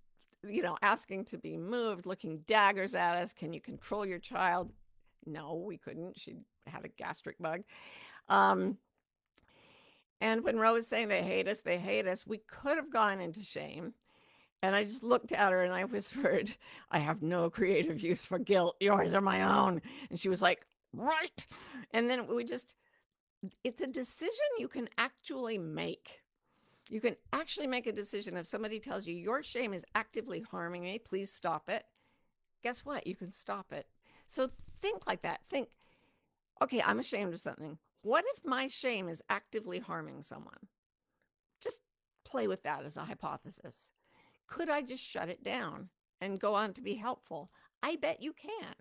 you 0.48 0.62
know, 0.62 0.76
asking 0.82 1.26
to 1.26 1.38
be 1.38 1.56
moved, 1.56 2.06
looking 2.06 2.38
daggers 2.46 2.94
at 2.94 3.16
us. 3.16 3.32
Can 3.32 3.52
you 3.52 3.60
control 3.60 4.06
your 4.06 4.18
child? 4.18 4.72
No, 5.26 5.54
we 5.54 5.76
couldn't. 5.76 6.18
She 6.18 6.36
had 6.66 6.84
a 6.84 6.88
gastric 6.88 7.38
bug. 7.38 7.62
Um, 8.28 8.78
and 10.22 10.44
when 10.44 10.56
Rose 10.56 10.76
was 10.76 10.86
saying 10.86 11.08
they 11.08 11.24
hate 11.24 11.48
us, 11.48 11.62
they 11.62 11.78
hate 11.78 12.06
us, 12.06 12.24
we 12.24 12.38
could 12.38 12.76
have 12.76 12.92
gone 12.92 13.20
into 13.20 13.42
shame. 13.42 13.92
And 14.62 14.76
I 14.76 14.84
just 14.84 15.02
looked 15.02 15.32
at 15.32 15.50
her 15.50 15.64
and 15.64 15.74
I 15.74 15.82
whispered, 15.96 16.54
I 16.92 17.00
have 17.00 17.22
no 17.22 17.50
creative 17.50 18.00
use 18.00 18.24
for 18.24 18.38
guilt. 18.38 18.76
Yours 18.78 19.14
are 19.14 19.20
my 19.20 19.42
own. 19.42 19.82
And 20.10 20.18
she 20.18 20.28
was 20.28 20.40
like, 20.40 20.64
Right. 20.92 21.46
And 21.92 22.08
then 22.08 22.28
we 22.28 22.44
just, 22.44 22.76
it's 23.64 23.80
a 23.80 23.86
decision 23.88 24.38
you 24.58 24.68
can 24.68 24.88
actually 24.96 25.58
make. 25.58 26.20
You 26.88 27.00
can 27.00 27.16
actually 27.32 27.66
make 27.66 27.88
a 27.88 27.92
decision 27.92 28.36
if 28.36 28.46
somebody 28.46 28.78
tells 28.78 29.06
you 29.06 29.14
your 29.14 29.42
shame 29.42 29.74
is 29.74 29.84
actively 29.96 30.44
harming 30.48 30.82
me, 30.84 31.00
please 31.00 31.32
stop 31.32 31.68
it. 31.68 31.82
Guess 32.62 32.84
what? 32.84 33.08
You 33.08 33.16
can 33.16 33.32
stop 33.32 33.72
it. 33.72 33.86
So 34.28 34.48
think 34.80 35.04
like 35.08 35.22
that. 35.22 35.40
Think, 35.46 35.68
okay, 36.62 36.80
I'm 36.80 37.00
ashamed 37.00 37.34
of 37.34 37.40
something. 37.40 37.78
What 38.02 38.24
if 38.34 38.44
my 38.44 38.68
shame 38.68 39.08
is 39.08 39.22
actively 39.30 39.78
harming 39.78 40.22
someone? 40.22 40.68
Just 41.62 41.80
play 42.24 42.48
with 42.48 42.62
that 42.64 42.84
as 42.84 42.96
a 42.96 43.04
hypothesis. 43.04 43.92
Could 44.48 44.68
I 44.68 44.82
just 44.82 45.02
shut 45.02 45.28
it 45.28 45.44
down 45.44 45.88
and 46.20 46.40
go 46.40 46.54
on 46.54 46.74
to 46.74 46.82
be 46.82 46.94
helpful? 46.94 47.50
I 47.82 47.96
bet 47.96 48.22
you 48.22 48.32
can. 48.32 48.74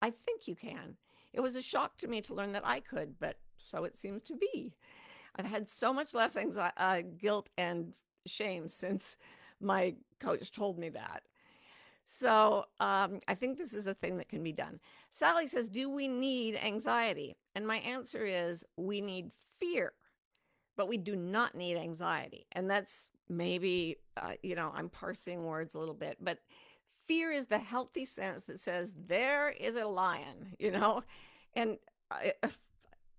I 0.00 0.10
think 0.10 0.48
you 0.48 0.54
can. 0.54 0.96
It 1.32 1.40
was 1.40 1.54
a 1.54 1.62
shock 1.62 1.98
to 1.98 2.08
me 2.08 2.20
to 2.22 2.34
learn 2.34 2.52
that 2.52 2.66
I 2.66 2.80
could, 2.80 3.18
but 3.18 3.36
so 3.58 3.84
it 3.84 3.96
seems 3.96 4.22
to 4.24 4.36
be. 4.36 4.74
I've 5.36 5.46
had 5.46 5.68
so 5.68 5.92
much 5.92 6.14
less 6.14 6.36
anxiety, 6.36 6.74
uh, 6.76 7.02
guilt 7.18 7.50
and 7.56 7.92
shame 8.26 8.68
since 8.68 9.16
my 9.60 9.94
coach 10.18 10.50
told 10.50 10.78
me 10.78 10.88
that. 10.90 11.22
So 12.14 12.66
um, 12.78 13.20
I 13.26 13.34
think 13.34 13.56
this 13.56 13.72
is 13.72 13.86
a 13.86 13.94
thing 13.94 14.18
that 14.18 14.28
can 14.28 14.42
be 14.42 14.52
done. 14.52 14.80
Sally 15.10 15.46
says, 15.46 15.70
Do 15.70 15.88
we 15.88 16.08
need 16.08 16.56
anxiety? 16.56 17.36
And 17.54 17.66
my 17.66 17.78
answer 17.78 18.26
is, 18.26 18.66
We 18.76 19.00
need 19.00 19.30
fear, 19.58 19.94
but 20.76 20.88
we 20.88 20.98
do 20.98 21.16
not 21.16 21.54
need 21.54 21.78
anxiety. 21.78 22.46
And 22.52 22.70
that's 22.70 23.08
maybe, 23.30 23.96
uh, 24.18 24.32
you 24.42 24.54
know, 24.54 24.72
I'm 24.74 24.90
parsing 24.90 25.44
words 25.44 25.74
a 25.74 25.78
little 25.78 25.94
bit, 25.94 26.18
but 26.20 26.40
fear 27.06 27.32
is 27.32 27.46
the 27.46 27.58
healthy 27.58 28.04
sense 28.04 28.44
that 28.44 28.60
says, 28.60 28.92
There 29.06 29.48
is 29.48 29.76
a 29.76 29.86
lion, 29.86 30.54
you 30.58 30.70
know? 30.70 31.04
And 31.54 31.78
I, 32.10 32.34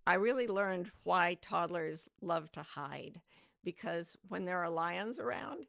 I 0.05 0.13
really 0.15 0.47
learned 0.47 0.91
why 1.01 1.37
toddlers 1.41 2.05
love 2.21 2.51
to 2.51 2.61
hide 2.61 3.21
because 3.63 4.15
when 4.27 4.45
there 4.45 4.59
are 4.59 4.69
lions 4.69 5.17
around, 5.17 5.65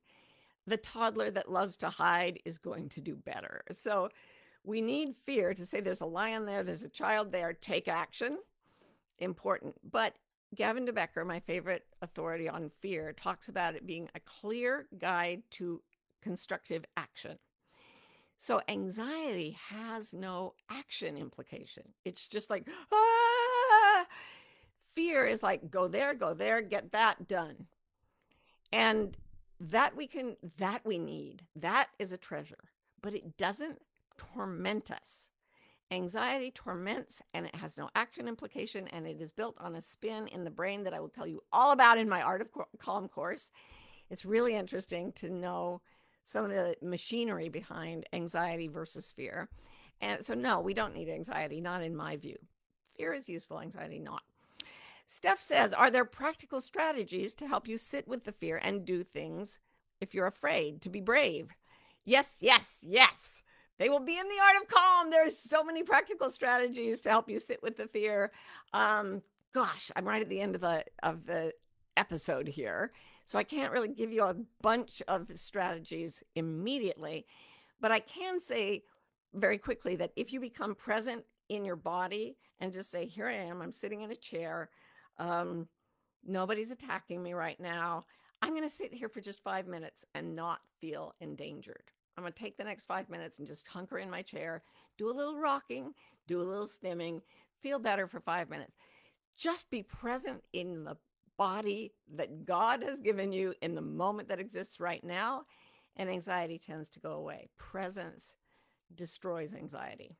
the 0.66 0.76
toddler 0.76 1.30
that 1.30 1.50
loves 1.50 1.76
to 1.78 1.88
hide 1.88 2.40
is 2.44 2.58
going 2.58 2.88
to 2.90 3.00
do 3.00 3.14
better. 3.14 3.62
So 3.72 4.08
we 4.64 4.80
need 4.80 5.16
fear 5.24 5.52
to 5.54 5.66
say 5.66 5.80
there's 5.80 6.00
a 6.00 6.06
lion 6.06 6.46
there, 6.46 6.62
there's 6.62 6.82
a 6.82 6.88
child 6.88 7.32
there, 7.32 7.52
take 7.52 7.88
action. 7.88 8.38
Important. 9.18 9.74
But 9.90 10.14
Gavin 10.54 10.84
de 10.84 10.92
Becker, 10.92 11.24
my 11.24 11.40
favorite 11.40 11.84
authority 12.00 12.48
on 12.48 12.70
fear, 12.80 13.12
talks 13.12 13.48
about 13.48 13.74
it 13.74 13.86
being 13.86 14.08
a 14.14 14.20
clear 14.20 14.86
guide 14.98 15.42
to 15.52 15.82
constructive 16.22 16.84
action. 16.96 17.38
So 18.38 18.60
anxiety 18.68 19.56
has 19.68 20.14
no 20.14 20.54
action 20.70 21.16
implication. 21.16 21.84
It's 22.04 22.28
just 22.28 22.50
like, 22.50 22.68
ah! 22.92 24.06
Fear 24.94 25.26
is 25.26 25.42
like, 25.42 25.70
go 25.70 25.88
there, 25.88 26.14
go 26.14 26.34
there, 26.34 26.62
get 26.62 26.92
that 26.92 27.28
done. 27.28 27.66
And 28.72 29.16
that 29.60 29.96
we 29.96 30.06
can, 30.06 30.36
that 30.58 30.84
we 30.84 30.98
need, 30.98 31.42
that 31.56 31.88
is 31.98 32.12
a 32.12 32.16
treasure, 32.16 32.70
but 33.00 33.14
it 33.14 33.36
doesn't 33.36 33.80
torment 34.16 34.90
us. 34.90 35.28
Anxiety 35.90 36.50
torments 36.50 37.22
and 37.34 37.46
it 37.46 37.54
has 37.54 37.76
no 37.76 37.88
action 37.94 38.26
implication 38.26 38.88
and 38.88 39.06
it 39.06 39.20
is 39.20 39.32
built 39.32 39.54
on 39.58 39.76
a 39.76 39.80
spin 39.80 40.26
in 40.28 40.42
the 40.42 40.50
brain 40.50 40.82
that 40.84 40.94
I 40.94 41.00
will 41.00 41.08
tell 41.08 41.26
you 41.26 41.42
all 41.52 41.72
about 41.72 41.98
in 41.98 42.08
my 42.08 42.22
Art 42.22 42.40
of 42.40 42.48
Calm 42.78 43.08
course. 43.08 43.50
It's 44.10 44.24
really 44.24 44.56
interesting 44.56 45.12
to 45.12 45.28
know 45.28 45.82
some 46.24 46.44
of 46.44 46.50
the 46.50 46.76
machinery 46.82 47.48
behind 47.48 48.06
anxiety 48.12 48.66
versus 48.66 49.12
fear. 49.12 49.48
And 50.00 50.24
so, 50.24 50.34
no, 50.34 50.60
we 50.60 50.74
don't 50.74 50.94
need 50.94 51.08
anxiety, 51.08 51.60
not 51.60 51.82
in 51.82 51.94
my 51.94 52.16
view. 52.16 52.38
Fear 52.96 53.14
is 53.14 53.28
useful, 53.28 53.60
anxiety 53.60 53.98
not. 53.98 54.22
Steph 55.06 55.42
says, 55.42 55.72
Are 55.72 55.90
there 55.90 56.04
practical 56.04 56.60
strategies 56.60 57.34
to 57.34 57.46
help 57.46 57.68
you 57.68 57.78
sit 57.78 58.08
with 58.08 58.24
the 58.24 58.32
fear 58.32 58.58
and 58.62 58.84
do 58.84 59.02
things 59.02 59.58
if 60.00 60.14
you're 60.14 60.26
afraid 60.26 60.80
to 60.82 60.90
be 60.90 61.00
brave? 61.00 61.54
Yes, 62.04 62.38
yes, 62.40 62.84
yes. 62.86 63.42
They 63.78 63.88
will 63.88 64.00
be 64.00 64.18
in 64.18 64.28
the 64.28 64.40
art 64.42 64.62
of 64.62 64.68
calm. 64.68 65.10
There's 65.10 65.36
so 65.36 65.64
many 65.64 65.82
practical 65.82 66.30
strategies 66.30 67.00
to 67.02 67.08
help 67.08 67.28
you 67.28 67.40
sit 67.40 67.62
with 67.62 67.76
the 67.76 67.88
fear. 67.88 68.30
Um, 68.72 69.22
gosh, 69.52 69.90
I'm 69.96 70.06
right 70.06 70.22
at 70.22 70.28
the 70.28 70.40
end 70.40 70.54
of 70.54 70.60
the 70.60 70.84
of 71.02 71.26
the 71.26 71.52
episode 71.96 72.46
here. 72.48 72.92
So 73.24 73.38
I 73.38 73.44
can't 73.44 73.72
really 73.72 73.88
give 73.88 74.12
you 74.12 74.24
a 74.24 74.36
bunch 74.60 75.02
of 75.08 75.28
strategies 75.34 76.22
immediately, 76.34 77.26
but 77.80 77.90
I 77.90 78.00
can 78.00 78.38
say 78.38 78.82
very 79.32 79.58
quickly 79.58 79.96
that 79.96 80.12
if 80.14 80.32
you 80.32 80.40
become 80.40 80.74
present 80.74 81.24
in 81.48 81.64
your 81.64 81.76
body 81.76 82.36
and 82.60 82.72
just 82.72 82.90
say, 82.90 83.06
Here 83.06 83.26
I 83.26 83.34
am, 83.34 83.60
I'm 83.60 83.72
sitting 83.72 84.02
in 84.02 84.10
a 84.10 84.16
chair, 84.16 84.68
um, 85.18 85.68
nobody's 86.24 86.70
attacking 86.70 87.22
me 87.22 87.32
right 87.34 87.58
now. 87.60 88.04
I'm 88.42 88.50
going 88.50 88.62
to 88.62 88.68
sit 88.68 88.92
here 88.92 89.08
for 89.08 89.20
just 89.20 89.42
five 89.42 89.66
minutes 89.66 90.04
and 90.14 90.36
not 90.36 90.60
feel 90.80 91.14
endangered. 91.20 91.90
I'm 92.16 92.22
going 92.22 92.32
to 92.32 92.38
take 92.38 92.56
the 92.56 92.64
next 92.64 92.84
five 92.84 93.08
minutes 93.08 93.38
and 93.38 93.48
just 93.48 93.66
hunker 93.66 93.98
in 93.98 94.10
my 94.10 94.22
chair, 94.22 94.62
do 94.98 95.10
a 95.10 95.12
little 95.12 95.38
rocking, 95.38 95.94
do 96.26 96.40
a 96.40 96.44
little 96.44 96.68
stimming, 96.68 97.20
feel 97.62 97.78
better 97.78 98.06
for 98.06 98.20
five 98.20 98.50
minutes. 98.50 98.76
Just 99.36 99.70
be 99.70 99.82
present 99.82 100.42
in 100.52 100.84
the 100.84 100.96
body 101.36 101.92
that 102.14 102.44
God 102.44 102.82
has 102.82 103.00
given 103.00 103.32
you 103.32 103.54
in 103.62 103.74
the 103.74 103.80
moment 103.80 104.28
that 104.28 104.38
exists 104.38 104.78
right 104.78 105.02
now, 105.02 105.42
and 105.96 106.08
anxiety 106.08 106.58
tends 106.58 106.88
to 106.90 107.00
go 107.00 107.12
away. 107.12 107.48
Presence 107.56 108.36
destroys 108.94 109.54
anxiety. 109.54 110.16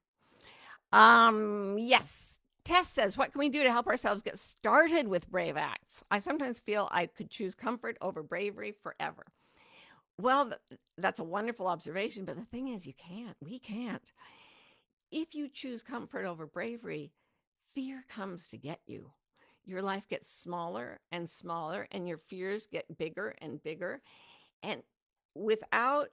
Um, 0.92 1.76
yes, 1.78 2.40
Tess 2.64 2.88
says, 2.88 3.16
What 3.16 3.32
can 3.32 3.38
we 3.38 3.48
do 3.48 3.62
to 3.62 3.70
help 3.70 3.86
ourselves 3.86 4.22
get 4.22 4.38
started 4.38 5.06
with 5.06 5.30
brave 5.30 5.56
acts? 5.56 6.02
I 6.10 6.18
sometimes 6.18 6.60
feel 6.60 6.88
I 6.90 7.06
could 7.06 7.30
choose 7.30 7.54
comfort 7.54 7.98
over 8.00 8.22
bravery 8.22 8.72
forever. 8.82 9.26
Well, 10.20 10.46
th- 10.46 10.80
that's 10.96 11.20
a 11.20 11.24
wonderful 11.24 11.66
observation, 11.66 12.24
but 12.24 12.36
the 12.36 12.44
thing 12.46 12.68
is, 12.68 12.86
you 12.86 12.94
can't. 12.94 13.36
We 13.42 13.58
can't. 13.58 14.12
If 15.10 15.34
you 15.34 15.48
choose 15.48 15.82
comfort 15.82 16.24
over 16.24 16.46
bravery, 16.46 17.12
fear 17.74 18.04
comes 18.08 18.48
to 18.48 18.56
get 18.56 18.80
you. 18.86 19.10
Your 19.66 19.82
life 19.82 20.08
gets 20.08 20.28
smaller 20.30 21.00
and 21.12 21.28
smaller, 21.28 21.86
and 21.90 22.08
your 22.08 22.18
fears 22.18 22.66
get 22.66 22.98
bigger 22.98 23.34
and 23.40 23.62
bigger. 23.62 24.00
And 24.62 24.82
without 25.34 26.08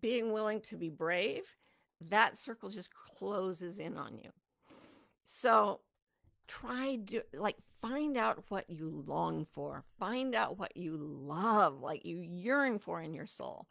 being 0.00 0.32
willing 0.32 0.60
to 0.62 0.76
be 0.76 0.88
brave, 0.88 1.44
that 2.00 2.36
circle 2.36 2.68
just 2.68 2.90
closes 2.94 3.78
in 3.78 3.96
on 3.96 4.18
you. 4.18 4.30
So 5.24 5.80
try 6.46 6.98
to 7.06 7.22
like 7.34 7.56
find 7.80 8.16
out 8.16 8.44
what 8.48 8.68
you 8.68 9.04
long 9.06 9.46
for, 9.52 9.84
find 9.98 10.34
out 10.34 10.58
what 10.58 10.76
you 10.76 10.96
love, 10.96 11.80
like 11.80 12.04
you 12.04 12.18
yearn 12.18 12.78
for 12.78 13.00
in 13.00 13.14
your 13.14 13.26
soul. 13.26 13.66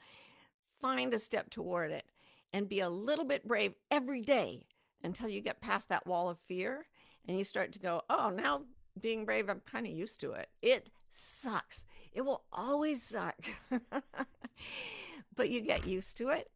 Find 0.82 1.14
a 1.14 1.20
step 1.20 1.50
toward 1.50 1.92
it 1.92 2.06
and 2.54 2.70
be 2.70 2.80
a 2.80 2.90
little 2.90 3.26
bit 3.26 3.48
brave 3.48 3.74
every 3.92 4.22
day 4.22 4.66
until 5.04 5.30
you 5.30 5.42
get 5.42 5.62
past 5.62 5.90
that 5.90 6.06
wall 6.06 6.30
of 6.30 6.40
fear 6.48 6.86
and 7.28 7.38
you 7.38 7.44
start 7.44 7.72
to 7.74 7.80
go, 7.80 8.02
oh, 8.10 8.30
now 8.30 8.62
being 9.02 9.26
brave, 9.26 9.50
I'm 9.50 9.62
kind 9.62 9.86
of 9.86 9.92
used 9.92 10.20
to 10.22 10.32
it. 10.32 10.48
It 10.62 10.90
sucks. 11.10 11.86
It 12.14 12.22
will 12.22 12.44
always 12.52 13.04
suck. 13.04 13.36
but 15.36 15.50
you 15.50 15.62
get 15.62 15.88
used 15.88 16.18
to 16.18 16.30
it 16.30 16.50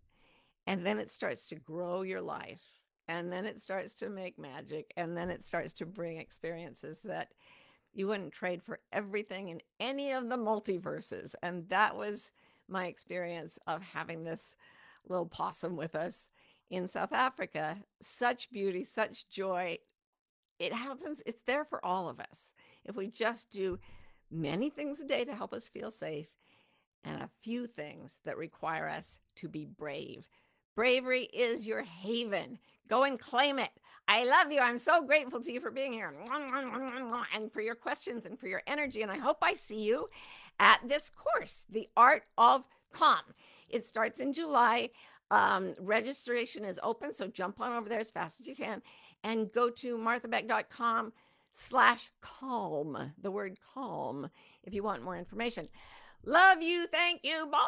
and 0.68 0.86
then 0.86 1.00
it 1.00 1.10
starts 1.10 1.48
to 1.48 1.56
grow 1.56 2.02
your 2.02 2.22
life 2.22 2.79
and 3.10 3.34
then 3.34 3.46
it 3.46 3.60
starts 3.60 3.94
to 3.96 4.10
make 4.10 4.38
magic 4.38 4.94
and 4.96 5.18
then 5.18 5.30
it 5.30 5.44
starts 5.44 5.74
to 5.74 5.86
bring 5.86 6.18
experiences 6.18 7.02
that 7.04 7.30
you 7.94 8.08
wouldn't 8.08 8.32
trade 8.32 8.62
for 8.62 8.80
everything 8.94 9.50
in 9.50 9.60
any 9.80 10.12
of 10.12 10.30
the 10.30 10.38
multiverses 10.38 11.34
and 11.42 11.68
that 11.70 11.98
was 11.98 12.32
my 12.70 12.86
experience 12.86 13.58
of 13.66 13.82
having 13.82 14.24
this 14.24 14.56
little 15.08 15.26
possum 15.26 15.76
with 15.76 15.96
us 15.96 16.30
in 16.70 16.88
South 16.88 17.12
Africa. 17.12 17.78
Such 18.00 18.52
beauty 18.52 18.84
such 18.84 19.28
joy. 19.28 19.80
It 20.60 20.72
happens 20.72 21.24
it's 21.26 21.42
there 21.42 21.66
for 21.66 21.84
all 21.84 22.10
of 22.10 22.20
us. 22.20 22.54
If 22.86 22.96
we 22.96 23.08
just 23.08 23.50
do 23.50 23.80
many 24.30 24.70
things 24.70 25.00
a 25.00 25.06
day 25.06 25.26
to 25.26 25.34
help 25.34 25.52
us 25.52 25.68
feel 25.68 25.90
safe 25.90 26.28
and 27.04 27.24
a 27.24 27.30
few 27.42 27.66
things 27.66 28.20
that 28.26 28.38
require 28.38 28.88
us 28.88 29.18
to 29.38 29.48
be 29.48 29.66
brave 29.66 30.28
bravery 30.80 31.24
is 31.34 31.68
your 31.68 31.84
haven 31.84 32.58
Go 32.88 33.04
and 33.04 33.20
claim 33.20 33.60
it. 33.60 33.70
I 34.08 34.24
love 34.24 34.50
you. 34.50 34.60
I'm 34.60 34.80
so 34.80 35.04
grateful 35.04 35.42
to 35.42 35.52
you 35.52 35.60
for 35.60 35.72
being 35.72 35.92
here 35.94 36.12
and 37.36 37.52
for 37.52 37.62
your 37.62 37.76
questions 37.76 38.26
and 38.26 38.40
for 38.40 38.48
your 38.48 38.64
energy. 38.66 39.04
And 39.04 39.12
I 39.12 39.18
hope 39.18 39.38
I 39.42 39.54
see 39.54 39.82
you 39.82 40.10
at 40.60 40.80
this 40.88 41.12
course, 41.12 41.66
The 41.70 41.88
Art 41.96 42.24
of 42.38 42.64
Calm. 42.92 43.20
It 43.70 43.86
starts 43.86 44.22
in 44.22 44.34
July. 44.34 44.90
Um, 45.30 45.76
registration 45.80 46.64
is 46.64 46.80
open, 46.82 47.14
so 47.14 47.28
jump 47.28 47.62
on 47.62 47.74
over 47.74 47.90
there 47.90 48.00
as 48.00 48.10
fast 48.10 48.40
as 48.40 48.48
you 48.48 48.56
can 48.56 48.82
and 49.24 49.52
go 49.52 49.70
to 49.70 49.98
marthabeck.com 49.98 51.14
slash 51.54 52.10
calm, 52.22 53.14
the 53.22 53.30
word 53.30 53.58
calm, 53.76 54.30
if 54.64 54.74
you 54.74 54.82
want 54.82 55.04
more 55.04 55.18
information. 55.18 55.68
Love 56.26 56.64
you. 56.64 56.88
Thank 56.88 57.22
you. 57.24 57.48
Bye. 57.52 57.68